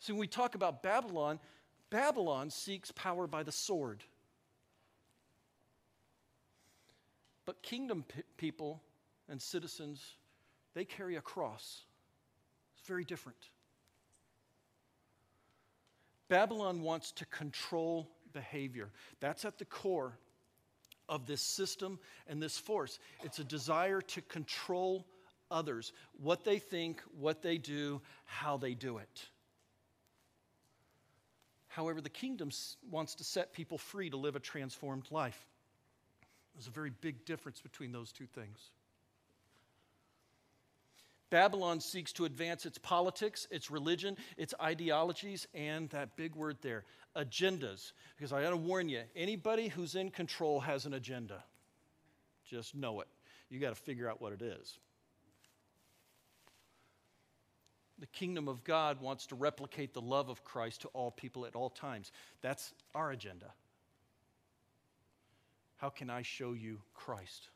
See, 0.00 0.12
when 0.12 0.20
we 0.20 0.26
talk 0.26 0.54
about 0.54 0.82
Babylon, 0.82 1.38
Babylon 1.90 2.50
seeks 2.50 2.90
power 2.92 3.26
by 3.26 3.42
the 3.42 3.52
sword. 3.52 4.02
But 7.44 7.62
kingdom 7.62 8.04
p- 8.06 8.22
people 8.36 8.82
and 9.28 9.40
citizens, 9.40 10.16
they 10.74 10.84
carry 10.84 11.16
a 11.16 11.20
cross. 11.20 11.82
It's 12.76 12.86
very 12.86 13.04
different. 13.04 13.50
Babylon 16.28 16.82
wants 16.82 17.12
to 17.12 17.24
control 17.26 18.08
behavior. 18.32 18.90
That's 19.20 19.44
at 19.44 19.58
the 19.58 19.64
core 19.64 20.18
of 21.08 21.26
this 21.26 21.40
system 21.40 21.98
and 22.26 22.42
this 22.42 22.58
force. 22.58 22.98
It's 23.22 23.38
a 23.38 23.44
desire 23.44 24.00
to 24.00 24.20
control 24.22 25.06
others, 25.50 25.92
what 26.20 26.44
they 26.44 26.58
think, 26.58 27.02
what 27.18 27.42
they 27.42 27.58
do, 27.58 28.00
how 28.24 28.56
they 28.56 28.74
do 28.74 28.98
it. 28.98 29.28
However, 31.68 32.00
the 32.00 32.10
kingdom 32.10 32.50
wants 32.90 33.14
to 33.16 33.24
set 33.24 33.52
people 33.52 33.78
free 33.78 34.10
to 34.10 34.16
live 34.16 34.36
a 34.36 34.40
transformed 34.40 35.06
life. 35.10 35.46
There's 36.54 36.66
a 36.66 36.72
very 36.72 36.90
big 36.90 37.24
difference 37.24 37.60
between 37.60 37.92
those 37.92 38.10
two 38.10 38.26
things. 38.26 38.70
Babylon 41.30 41.80
seeks 41.80 42.12
to 42.14 42.24
advance 42.24 42.64
its 42.64 42.78
politics, 42.78 43.46
its 43.50 43.70
religion, 43.70 44.16
its 44.36 44.54
ideologies, 44.62 45.46
and 45.54 45.90
that 45.90 46.16
big 46.16 46.34
word 46.34 46.56
there, 46.62 46.84
agendas. 47.16 47.92
Because 48.16 48.32
I 48.32 48.42
got 48.42 48.50
to 48.50 48.56
warn 48.56 48.88
you, 48.88 49.02
anybody 49.14 49.68
who's 49.68 49.94
in 49.94 50.10
control 50.10 50.60
has 50.60 50.86
an 50.86 50.94
agenda. 50.94 51.44
Just 52.44 52.74
know 52.74 53.00
it. 53.00 53.08
You 53.50 53.60
got 53.60 53.74
to 53.74 53.80
figure 53.82 54.08
out 54.08 54.22
what 54.22 54.32
it 54.32 54.42
is. 54.42 54.78
The 57.98 58.06
kingdom 58.06 58.48
of 58.48 58.62
God 58.62 59.00
wants 59.00 59.26
to 59.26 59.34
replicate 59.34 59.92
the 59.92 60.00
love 60.00 60.28
of 60.28 60.44
Christ 60.44 60.82
to 60.82 60.88
all 60.88 61.10
people 61.10 61.46
at 61.46 61.56
all 61.56 61.68
times. 61.68 62.12
That's 62.42 62.72
our 62.94 63.10
agenda. 63.10 63.52
How 65.76 65.88
can 65.90 66.08
I 66.08 66.22
show 66.22 66.52
you 66.52 66.78
Christ? 66.94 67.48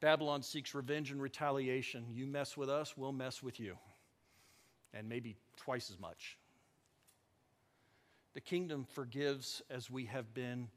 Babylon 0.00 0.42
seeks 0.42 0.74
revenge 0.74 1.10
and 1.10 1.20
retaliation. 1.20 2.04
You 2.12 2.26
mess 2.26 2.56
with 2.56 2.68
us, 2.68 2.96
we'll 2.96 3.12
mess 3.12 3.42
with 3.42 3.58
you. 3.58 3.76
And 4.92 5.08
maybe 5.08 5.36
twice 5.56 5.90
as 5.90 5.98
much. 5.98 6.38
The 8.34 8.40
kingdom 8.40 8.84
forgives 8.84 9.62
as 9.70 9.90
we 9.90 10.04
have 10.06 10.34
been 10.34 10.68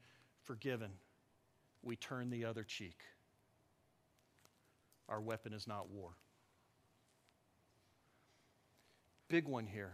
forgiven. 0.44 0.90
We 1.82 1.96
turn 1.96 2.30
the 2.30 2.46
other 2.46 2.64
cheek. 2.64 2.98
Our 5.08 5.20
weapon 5.20 5.52
is 5.52 5.66
not 5.66 5.90
war. 5.90 6.10
Big 9.28 9.46
one 9.46 9.66
here. 9.66 9.92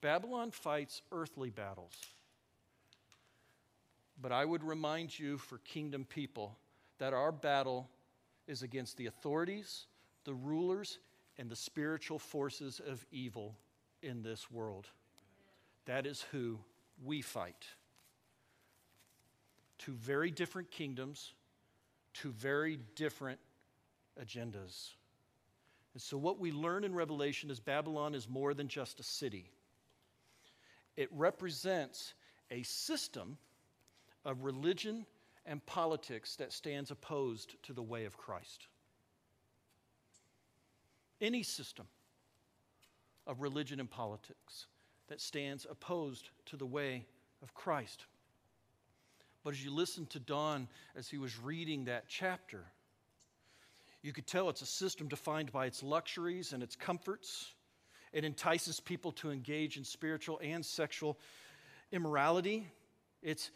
Babylon 0.00 0.50
fights 0.50 1.02
earthly 1.12 1.50
battles. 1.50 1.92
But 4.20 4.32
I 4.32 4.44
would 4.44 4.62
remind 4.62 5.18
you, 5.18 5.38
for 5.38 5.58
kingdom 5.58 6.04
people, 6.04 6.56
that 6.98 7.12
our 7.12 7.32
battle 7.32 7.88
is 8.46 8.62
against 8.62 8.96
the 8.96 9.06
authorities, 9.06 9.86
the 10.24 10.34
rulers, 10.34 10.98
and 11.38 11.50
the 11.50 11.56
spiritual 11.56 12.18
forces 12.18 12.80
of 12.86 13.04
evil 13.10 13.56
in 14.02 14.22
this 14.22 14.50
world. 14.50 14.86
That 15.86 16.06
is 16.06 16.22
who 16.30 16.58
we 17.04 17.22
fight. 17.22 17.66
Two 19.78 19.92
very 19.92 20.30
different 20.30 20.70
kingdoms, 20.70 21.32
two 22.12 22.30
very 22.30 22.78
different 22.94 23.40
agendas. 24.22 24.90
And 25.94 26.02
so, 26.02 26.16
what 26.16 26.38
we 26.38 26.52
learn 26.52 26.84
in 26.84 26.94
Revelation 26.94 27.50
is 27.50 27.60
Babylon 27.60 28.14
is 28.14 28.28
more 28.28 28.54
than 28.54 28.68
just 28.68 29.00
a 29.00 29.02
city, 29.02 29.50
it 30.96 31.08
represents 31.12 32.14
a 32.50 32.62
system 32.62 33.36
of 34.24 34.44
religion 34.44 35.06
and 35.46 35.64
politics 35.66 36.36
that 36.36 36.52
stands 36.52 36.90
opposed 36.90 37.54
to 37.64 37.72
the 37.72 37.82
way 37.82 38.04
of 38.04 38.16
Christ. 38.16 38.66
Any 41.20 41.42
system 41.42 41.86
of 43.26 43.40
religion 43.40 43.80
and 43.80 43.90
politics 43.90 44.66
that 45.08 45.20
stands 45.20 45.66
opposed 45.68 46.30
to 46.46 46.56
the 46.56 46.66
way 46.66 47.06
of 47.42 47.54
Christ. 47.54 48.06
But 49.42 49.52
as 49.52 49.64
you 49.64 49.70
listen 49.70 50.06
to 50.06 50.18
Don 50.18 50.68
as 50.96 51.08
he 51.08 51.18
was 51.18 51.38
reading 51.38 51.84
that 51.84 52.04
chapter, 52.08 52.64
you 54.02 54.12
could 54.12 54.26
tell 54.26 54.48
it's 54.48 54.62
a 54.62 54.66
system 54.66 55.08
defined 55.08 55.52
by 55.52 55.66
its 55.66 55.82
luxuries 55.82 56.52
and 56.52 56.62
its 56.62 56.76
comforts. 56.76 57.54
It 58.12 58.24
entices 58.24 58.80
people 58.80 59.12
to 59.12 59.30
engage 59.30 59.76
in 59.76 59.84
spiritual 59.84 60.40
and 60.42 60.64
sexual 60.64 61.18
immorality. 61.92 62.66
It's 63.22 63.50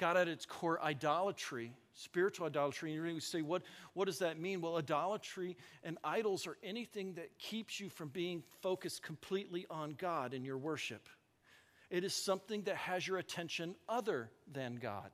got 0.00 0.16
at 0.16 0.26
its 0.26 0.46
core 0.46 0.82
idolatry, 0.82 1.72
spiritual 1.92 2.46
idolatry. 2.46 2.96
And 2.96 3.14
you 3.14 3.20
say, 3.20 3.42
what, 3.42 3.62
what 3.92 4.06
does 4.06 4.18
that 4.20 4.40
mean? 4.40 4.62
Well, 4.62 4.78
idolatry 4.78 5.58
and 5.84 5.98
idols 6.02 6.46
are 6.46 6.56
anything 6.64 7.12
that 7.14 7.38
keeps 7.38 7.78
you 7.78 7.90
from 7.90 8.08
being 8.08 8.42
focused 8.62 9.02
completely 9.02 9.66
on 9.70 9.94
God 9.98 10.32
in 10.32 10.42
your 10.42 10.56
worship. 10.56 11.06
It 11.90 12.02
is 12.02 12.14
something 12.14 12.62
that 12.62 12.76
has 12.76 13.06
your 13.06 13.18
attention 13.18 13.74
other 13.88 14.30
than 14.50 14.76
God, 14.76 15.10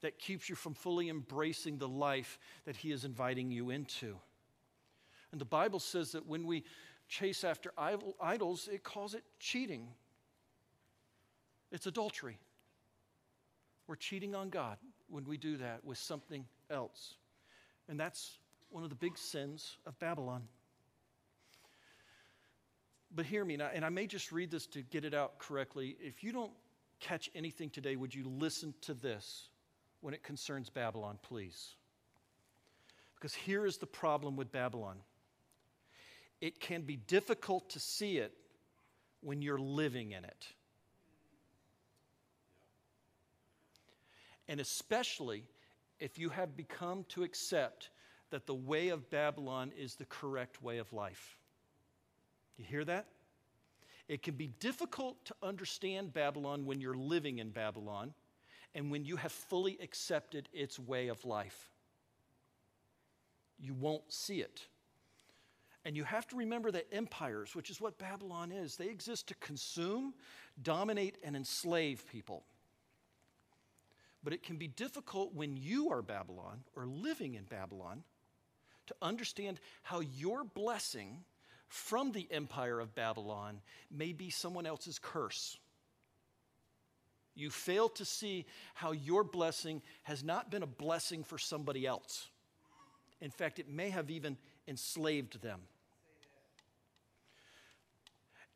that 0.00 0.18
keeps 0.18 0.48
you 0.48 0.54
from 0.54 0.72
fully 0.72 1.10
embracing 1.10 1.76
the 1.76 1.88
life 1.88 2.38
that 2.64 2.76
He 2.76 2.90
is 2.90 3.04
inviting 3.04 3.50
you 3.50 3.68
into. 3.68 4.16
And 5.30 5.40
the 5.40 5.44
Bible 5.44 5.78
says 5.78 6.12
that 6.12 6.26
when 6.26 6.46
we 6.46 6.64
chase 7.06 7.44
after 7.44 7.72
idols, 8.22 8.68
it 8.72 8.82
calls 8.82 9.12
it 9.12 9.24
cheating, 9.38 9.88
it's 11.70 11.86
adultery. 11.86 12.38
We're 13.88 13.96
cheating 13.96 14.36
on 14.36 14.50
God 14.50 14.76
when 15.08 15.24
we 15.24 15.36
do 15.36 15.56
that 15.56 15.84
with 15.84 15.98
something 15.98 16.44
else. 16.70 17.14
And 17.88 17.98
that's 17.98 18.38
one 18.70 18.84
of 18.84 18.90
the 18.90 18.96
big 18.96 19.18
sins 19.18 19.78
of 19.86 19.98
Babylon. 19.98 20.42
But 23.14 23.24
hear 23.24 23.44
me, 23.44 23.54
and 23.54 23.84
I 23.84 23.88
may 23.88 24.06
just 24.06 24.30
read 24.30 24.50
this 24.50 24.66
to 24.68 24.82
get 24.82 25.04
it 25.04 25.14
out 25.14 25.38
correctly. 25.38 25.96
If 25.98 26.22
you 26.22 26.30
don't 26.30 26.52
catch 27.00 27.30
anything 27.34 27.70
today, 27.70 27.96
would 27.96 28.14
you 28.14 28.28
listen 28.28 28.74
to 28.82 28.94
this 28.94 29.48
when 30.02 30.12
it 30.12 30.22
concerns 30.22 30.68
Babylon, 30.68 31.18
please? 31.22 31.74
Because 33.14 33.34
here 33.34 33.64
is 33.64 33.78
the 33.78 33.86
problem 33.86 34.36
with 34.36 34.52
Babylon 34.52 34.98
it 36.40 36.60
can 36.60 36.82
be 36.82 36.96
difficult 36.96 37.70
to 37.70 37.80
see 37.80 38.18
it 38.18 38.32
when 39.20 39.42
you're 39.42 39.58
living 39.58 40.12
in 40.12 40.24
it. 40.24 40.46
And 44.48 44.60
especially 44.60 45.44
if 46.00 46.18
you 46.18 46.30
have 46.30 46.56
become 46.56 47.04
to 47.10 47.22
accept 47.22 47.90
that 48.30 48.46
the 48.46 48.54
way 48.54 48.88
of 48.88 49.10
Babylon 49.10 49.72
is 49.78 49.94
the 49.94 50.04
correct 50.06 50.62
way 50.62 50.78
of 50.78 50.92
life. 50.92 51.38
You 52.56 52.64
hear 52.64 52.84
that? 52.84 53.06
It 54.08 54.22
can 54.22 54.34
be 54.34 54.48
difficult 54.58 55.22
to 55.26 55.34
understand 55.42 56.12
Babylon 56.12 56.64
when 56.64 56.80
you're 56.80 56.94
living 56.94 57.38
in 57.38 57.50
Babylon 57.50 58.14
and 58.74 58.90
when 58.90 59.04
you 59.04 59.16
have 59.16 59.32
fully 59.32 59.78
accepted 59.82 60.48
its 60.52 60.78
way 60.78 61.08
of 61.08 61.24
life. 61.24 61.70
You 63.58 63.74
won't 63.74 64.10
see 64.12 64.40
it. 64.40 64.66
And 65.84 65.96
you 65.96 66.04
have 66.04 66.26
to 66.28 66.36
remember 66.36 66.70
that 66.70 66.86
empires, 66.92 67.54
which 67.54 67.70
is 67.70 67.80
what 67.80 67.98
Babylon 67.98 68.52
is, 68.52 68.76
they 68.76 68.88
exist 68.88 69.28
to 69.28 69.34
consume, 69.36 70.14
dominate, 70.62 71.16
and 71.22 71.36
enslave 71.36 72.04
people. 72.10 72.44
But 74.28 74.34
it 74.34 74.42
can 74.42 74.58
be 74.58 74.68
difficult 74.68 75.32
when 75.32 75.56
you 75.56 75.88
are 75.88 76.02
Babylon 76.02 76.60
or 76.76 76.84
living 76.84 77.32
in 77.32 77.44
Babylon 77.44 78.02
to 78.88 78.94
understand 79.00 79.58
how 79.82 80.00
your 80.00 80.44
blessing 80.44 81.24
from 81.68 82.12
the 82.12 82.28
empire 82.30 82.78
of 82.78 82.94
Babylon 82.94 83.62
may 83.90 84.12
be 84.12 84.28
someone 84.28 84.66
else's 84.66 84.98
curse. 84.98 85.56
You 87.34 87.48
fail 87.48 87.88
to 87.88 88.04
see 88.04 88.44
how 88.74 88.92
your 88.92 89.24
blessing 89.24 89.80
has 90.02 90.22
not 90.22 90.50
been 90.50 90.62
a 90.62 90.66
blessing 90.66 91.24
for 91.24 91.38
somebody 91.38 91.86
else. 91.86 92.28
In 93.22 93.30
fact, 93.30 93.58
it 93.58 93.70
may 93.70 93.88
have 93.88 94.10
even 94.10 94.36
enslaved 94.66 95.40
them. 95.40 95.60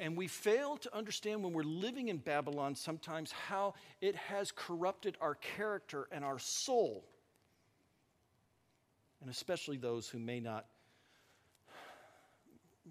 And 0.00 0.16
we 0.16 0.26
fail 0.26 0.76
to 0.78 0.96
understand 0.96 1.44
when 1.44 1.52
we're 1.52 1.62
living 1.62 2.08
in 2.08 2.16
Babylon 2.16 2.74
sometimes 2.74 3.30
how 3.30 3.74
it 4.00 4.16
has 4.16 4.50
corrupted 4.50 5.16
our 5.20 5.36
character 5.36 6.08
and 6.10 6.24
our 6.24 6.38
soul. 6.38 7.04
And 9.20 9.30
especially 9.30 9.76
those 9.76 10.08
who 10.08 10.18
may 10.18 10.40
not, 10.40 10.66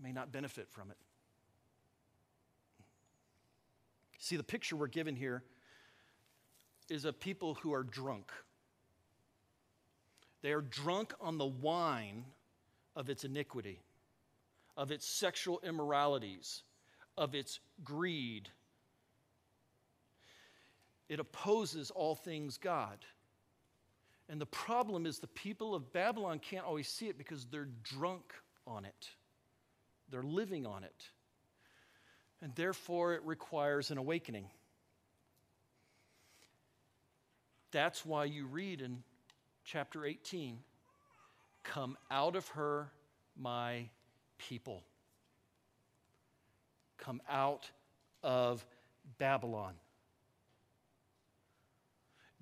may 0.01 0.13
not 0.13 0.31
benefit 0.31 0.69
from 0.69 0.89
it. 0.91 0.97
See, 4.17 4.37
the 4.37 4.43
picture 4.43 4.75
we're 4.75 4.87
given 4.87 5.15
here 5.15 5.43
is 6.89 7.05
of 7.05 7.19
people 7.19 7.55
who 7.55 7.73
are 7.73 7.83
drunk. 7.83 8.31
They 10.41 10.51
are 10.51 10.61
drunk 10.61 11.13
on 11.19 11.37
the 11.37 11.45
wine 11.45 12.25
of 12.95 13.09
its 13.09 13.23
iniquity, 13.23 13.79
of 14.77 14.91
its 14.91 15.05
sexual 15.05 15.59
immoralities, 15.63 16.63
of 17.17 17.35
its 17.35 17.59
greed. 17.83 18.49
It 21.09 21.19
opposes 21.19 21.91
all 21.91 22.15
things 22.15 22.57
God. 22.57 22.97
And 24.29 24.39
the 24.39 24.45
problem 24.45 25.05
is 25.05 25.19
the 25.19 25.27
people 25.27 25.75
of 25.75 25.91
Babylon 25.91 26.39
can't 26.39 26.65
always 26.65 26.87
see 26.87 27.07
it 27.07 27.17
because 27.17 27.45
they're 27.45 27.67
drunk 27.83 28.33
on 28.65 28.85
it, 28.85 29.09
they're 30.09 30.23
living 30.23 30.65
on 30.65 30.83
it. 30.83 31.03
And 32.41 32.55
therefore, 32.55 33.13
it 33.13 33.21
requires 33.23 33.91
an 33.91 33.99
awakening. 33.99 34.47
That's 37.71 38.03
why 38.05 38.25
you 38.25 38.47
read 38.47 38.81
in 38.81 39.03
chapter 39.63 40.05
18 40.05 40.57
Come 41.63 41.97
out 42.09 42.35
of 42.35 42.47
her, 42.49 42.91
my 43.37 43.89
people. 44.37 44.83
Come 47.01 47.21
out 47.29 47.69
of 48.23 48.65
Babylon. 49.17 49.73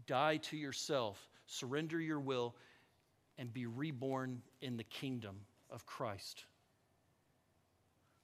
Die 0.05 0.37
to 0.37 0.57
yourself, 0.57 1.19
surrender 1.45 1.99
your 1.99 2.19
will, 2.19 2.55
and 3.37 3.53
be 3.53 3.65
reborn 3.65 4.41
in 4.61 4.75
the 4.75 4.83
kingdom 4.83 5.35
of 5.71 5.85
Christ. 5.85 6.43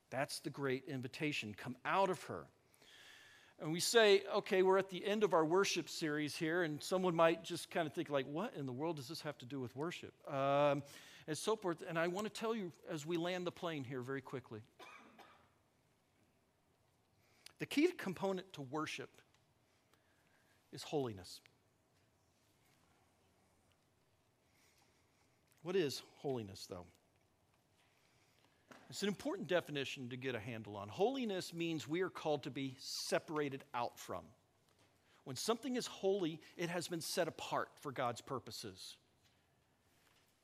That's 0.09 0.39
the 0.39 0.49
great 0.49 0.83
invitation. 0.87 1.55
Come 1.57 1.77
out 1.85 2.09
of 2.09 2.21
her. 2.23 2.45
And 3.61 3.71
we 3.71 3.79
say, 3.79 4.23
okay, 4.35 4.61
we're 4.61 4.77
at 4.77 4.89
the 4.89 5.05
end 5.05 5.23
of 5.23 5.33
our 5.33 5.45
worship 5.45 5.87
series 5.87 6.35
here, 6.35 6.63
and 6.63 6.83
someone 6.83 7.15
might 7.15 7.43
just 7.43 7.71
kind 7.71 7.87
of 7.87 7.93
think, 7.93 8.09
like, 8.09 8.25
what 8.29 8.53
in 8.57 8.65
the 8.65 8.73
world 8.73 8.97
does 8.97 9.07
this 9.07 9.21
have 9.21 9.37
to 9.37 9.45
do 9.45 9.61
with 9.61 9.73
worship? 9.75 10.13
Um, 10.27 10.83
and 11.27 11.37
so 11.37 11.55
forth. 11.55 11.81
And 11.87 11.97
I 11.97 12.07
want 12.07 12.27
to 12.27 12.33
tell 12.33 12.53
you 12.53 12.73
as 12.91 13.05
we 13.05 13.15
land 13.15 13.47
the 13.47 13.51
plane 13.51 13.85
here 13.85 14.01
very 14.01 14.21
quickly 14.21 14.61
the 17.59 17.65
key 17.65 17.87
component 17.87 18.51
to 18.53 18.61
worship 18.61 19.09
is 20.71 20.83
holiness. 20.83 21.41
What 25.63 25.75
is 25.75 26.03
holiness, 26.17 26.67
though? 26.69 26.85
It's 28.89 29.01
an 29.01 29.07
important 29.07 29.47
definition 29.47 30.09
to 30.09 30.17
get 30.17 30.35
a 30.35 30.39
handle 30.39 30.75
on. 30.75 30.89
Holiness 30.89 31.53
means 31.53 31.87
we 31.87 32.01
are 32.01 32.09
called 32.09 32.43
to 32.43 32.51
be 32.51 32.75
separated 32.77 33.63
out 33.73 33.97
from. 33.97 34.21
When 35.23 35.35
something 35.35 35.75
is 35.75 35.87
holy, 35.87 36.39
it 36.55 36.69
has 36.69 36.87
been 36.87 37.01
set 37.01 37.27
apart 37.27 37.69
for 37.81 37.91
God's 37.91 38.21
purposes. 38.21 38.95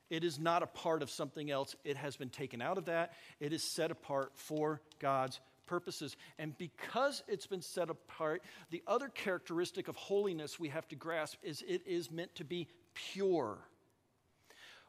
It 0.10 0.24
is 0.24 0.40
not 0.40 0.64
a 0.64 0.68
part 0.68 1.04
of 1.04 1.12
something 1.12 1.52
else. 1.52 1.76
It 1.86 1.98
has 1.98 2.18
been 2.18 2.30
taken 2.30 2.62
out 2.62 2.78
of 2.78 2.86
that. 2.86 3.14
It 3.40 3.54
is 3.54 3.64
set 3.64 3.92
apart 3.92 4.32
for 4.36 4.82
God's 5.00 5.40
purposes. 5.72 6.18
And 6.38 6.58
because 6.58 7.24
it's 7.30 7.48
been 7.48 7.62
set 7.62 7.90
apart, 7.90 8.44
the 8.72 8.84
other 8.86 9.08
characteristic 9.08 9.88
of 9.88 9.96
holiness 9.96 10.60
we 10.60 10.68
have 10.68 10.86
to 10.90 10.98
grasp 10.98 11.38
is 11.44 11.64
it 11.66 11.82
is 11.88 12.12
meant 12.12 12.36
to 12.36 12.44
be 12.44 12.68
pure. 12.94 13.58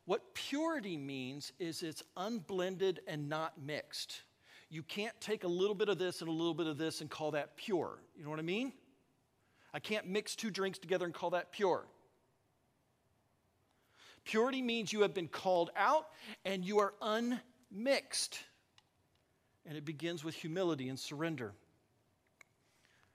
What 0.07 0.35
purity 0.35 0.97
means 0.97 1.53
is 1.61 1.85
it's 1.85 2.03
unblended 2.17 2.99
and 3.07 3.29
not 3.29 3.53
mixed. 3.65 4.23
You 4.71 4.83
can't 4.83 5.15
take 5.21 5.45
a 5.45 5.49
little 5.49 5.77
bit 5.77 5.89
of 5.89 5.99
this 5.99 6.21
and 6.21 6.29
a 6.29 6.33
little 6.33 6.53
bit 6.53 6.67
of 6.67 6.79
this 6.79 7.01
and 7.01 7.09
call 7.09 7.31
that 7.31 7.57
pure. 7.57 8.01
You 8.17 8.25
know 8.25 8.31
what 8.31 8.41
I 8.41 8.43
mean? 8.43 8.73
I 9.73 9.79
can't 9.79 10.09
mix 10.09 10.35
two 10.35 10.51
drinks 10.51 10.81
together 10.81 11.05
and 11.05 11.15
call 11.15 11.31
that 11.31 11.53
pure. 11.53 11.87
Purity 14.25 14.63
means 14.63 14.93
you 14.93 15.03
have 15.03 15.15
been 15.15 15.29
called 15.29 15.71
out 15.77 16.09
and 16.45 16.65
you 16.65 16.81
are 16.81 16.93
unmixed. 17.01 18.41
And 19.67 19.77
it 19.77 19.85
begins 19.85 20.25
with 20.25 20.35
humility 20.35 20.89
and 20.89 20.99
surrender. 20.99 21.53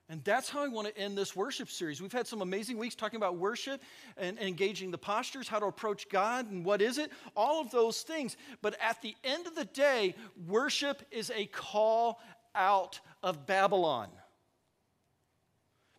And 0.09 0.23
that's 0.23 0.49
how 0.49 0.63
I 0.63 0.69
want 0.69 0.87
to 0.87 0.97
end 0.97 1.17
this 1.17 1.35
worship 1.35 1.69
series. 1.69 2.01
We've 2.01 2.13
had 2.13 2.27
some 2.27 2.41
amazing 2.41 2.77
weeks 2.77 2.95
talking 2.95 3.17
about 3.17 3.35
worship 3.35 3.81
and, 4.15 4.39
and, 4.39 4.47
engaging 4.47 4.89
the 4.89 4.97
postures, 4.97 5.49
how 5.49 5.59
to 5.59 5.65
approach 5.65 6.07
God, 6.07 6.49
and 6.49 6.63
what 6.63 6.81
is 6.81 6.97
it? 6.97 7.11
All 7.35 7.59
of 7.59 7.71
those 7.71 8.03
things. 8.03 8.37
But 8.61 8.77
at 8.81 9.01
the 9.01 9.15
end 9.25 9.47
of 9.47 9.55
the 9.55 9.65
day, 9.65 10.15
worship 10.47 11.01
is 11.11 11.29
a 11.35 11.47
call 11.47 12.21
out 12.55 13.01
of 13.21 13.45
Babylon. 13.45 14.07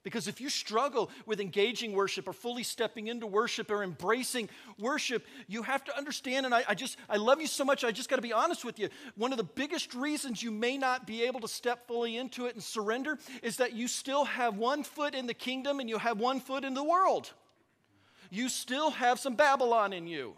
Because 0.04 0.28
if 0.28 0.40
you 0.40 0.48
struggle 0.48 1.10
with 1.26 1.40
engaging 1.40 1.92
worship 1.92 2.28
or 2.28 2.32
fully 2.32 2.62
stepping 2.62 3.08
into 3.08 3.26
worship 3.26 3.70
or 3.70 3.82
embracing 3.82 4.48
worship, 4.78 5.26
you 5.46 5.62
have 5.62 5.84
to 5.84 5.96
understand, 5.96 6.46
and 6.46 6.54
I, 6.54 6.62
I 6.68 6.74
just, 6.74 6.96
I 7.08 7.16
love 7.16 7.40
you 7.40 7.46
so 7.46 7.64
much, 7.64 7.84
I 7.84 7.90
just 7.90 8.08
got 8.08 8.16
to 8.16 8.22
be 8.22 8.32
honest 8.32 8.64
with 8.64 8.78
you. 8.78 8.88
One 9.16 9.32
of 9.32 9.38
the 9.38 9.44
biggest 9.44 9.94
reasons 9.94 10.42
you 10.42 10.50
may 10.50 10.78
not 10.78 11.06
be 11.06 11.24
able 11.24 11.40
to 11.40 11.48
step 11.48 11.86
fully 11.86 12.16
into 12.16 12.46
it 12.46 12.54
and 12.54 12.62
surrender 12.62 13.18
is 13.42 13.56
that 13.56 13.72
you 13.72 13.88
still 13.88 14.24
have 14.24 14.56
one 14.56 14.82
foot 14.82 15.14
in 15.14 15.26
the 15.26 15.34
kingdom 15.34 15.80
and 15.80 15.88
you 15.88 15.98
have 15.98 16.20
one 16.20 16.40
foot 16.40 16.64
in 16.64 16.74
the 16.74 16.84
world. 16.84 17.32
You 18.30 18.48
still 18.48 18.90
have 18.90 19.18
some 19.18 19.36
Babylon 19.36 19.92
in 19.92 20.06
you. 20.06 20.34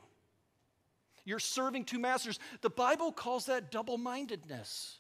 You're 1.25 1.39
serving 1.39 1.85
two 1.85 1.99
masters. 1.99 2.39
The 2.61 2.71
Bible 2.71 3.13
calls 3.13 3.47
that 3.47 3.71
double 3.71 3.99
mindedness. 3.99 5.00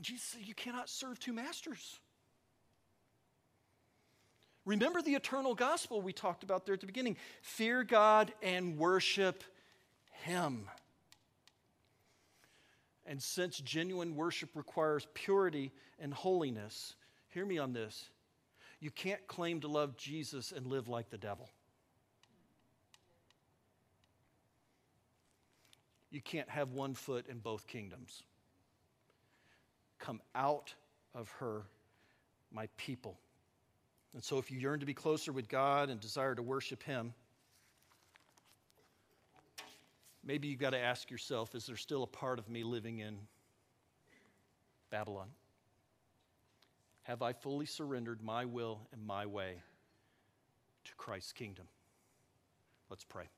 Jesus 0.00 0.24
said, 0.24 0.42
You 0.44 0.54
cannot 0.54 0.88
serve 0.88 1.18
two 1.18 1.32
masters. 1.32 1.98
Remember 4.64 5.02
the 5.02 5.14
eternal 5.14 5.54
gospel 5.54 6.00
we 6.00 6.12
talked 6.12 6.42
about 6.42 6.66
there 6.66 6.74
at 6.74 6.80
the 6.80 6.86
beginning 6.86 7.16
fear 7.42 7.82
God 7.82 8.32
and 8.42 8.78
worship 8.78 9.42
Him. 10.22 10.68
And 13.06 13.22
since 13.22 13.58
genuine 13.58 14.14
worship 14.14 14.50
requires 14.54 15.06
purity 15.14 15.72
and 15.98 16.14
holiness, 16.14 16.94
hear 17.28 17.44
me 17.44 17.58
on 17.58 17.72
this. 17.72 18.08
You 18.78 18.90
can't 18.90 19.26
claim 19.26 19.60
to 19.60 19.68
love 19.68 19.96
Jesus 19.96 20.52
and 20.52 20.66
live 20.66 20.88
like 20.88 21.10
the 21.10 21.18
devil. 21.18 21.50
You 26.10 26.20
can't 26.20 26.48
have 26.48 26.72
one 26.72 26.94
foot 26.94 27.26
in 27.28 27.38
both 27.38 27.66
kingdoms. 27.66 28.22
Come 30.00 30.20
out 30.34 30.74
of 31.14 31.30
her, 31.38 31.62
my 32.52 32.68
people. 32.76 33.16
And 34.14 34.24
so, 34.24 34.38
if 34.38 34.50
you 34.50 34.58
yearn 34.58 34.80
to 34.80 34.86
be 34.86 34.94
closer 34.94 35.32
with 35.32 35.48
God 35.48 35.88
and 35.88 36.00
desire 36.00 36.34
to 36.34 36.42
worship 36.42 36.82
Him, 36.82 37.14
maybe 40.24 40.48
you've 40.48 40.58
got 40.58 40.70
to 40.70 40.78
ask 40.78 41.10
yourself 41.10 41.54
is 41.54 41.66
there 41.66 41.76
still 41.76 42.02
a 42.02 42.08
part 42.08 42.38
of 42.38 42.48
me 42.48 42.64
living 42.64 42.98
in 42.98 43.16
Babylon? 44.90 45.28
Have 47.04 47.22
I 47.22 47.32
fully 47.32 47.66
surrendered 47.66 48.22
my 48.22 48.44
will 48.44 48.80
and 48.92 49.04
my 49.06 49.26
way 49.26 49.62
to 50.84 50.94
Christ's 50.96 51.32
kingdom? 51.32 51.66
Let's 52.88 53.04
pray. 53.04 53.28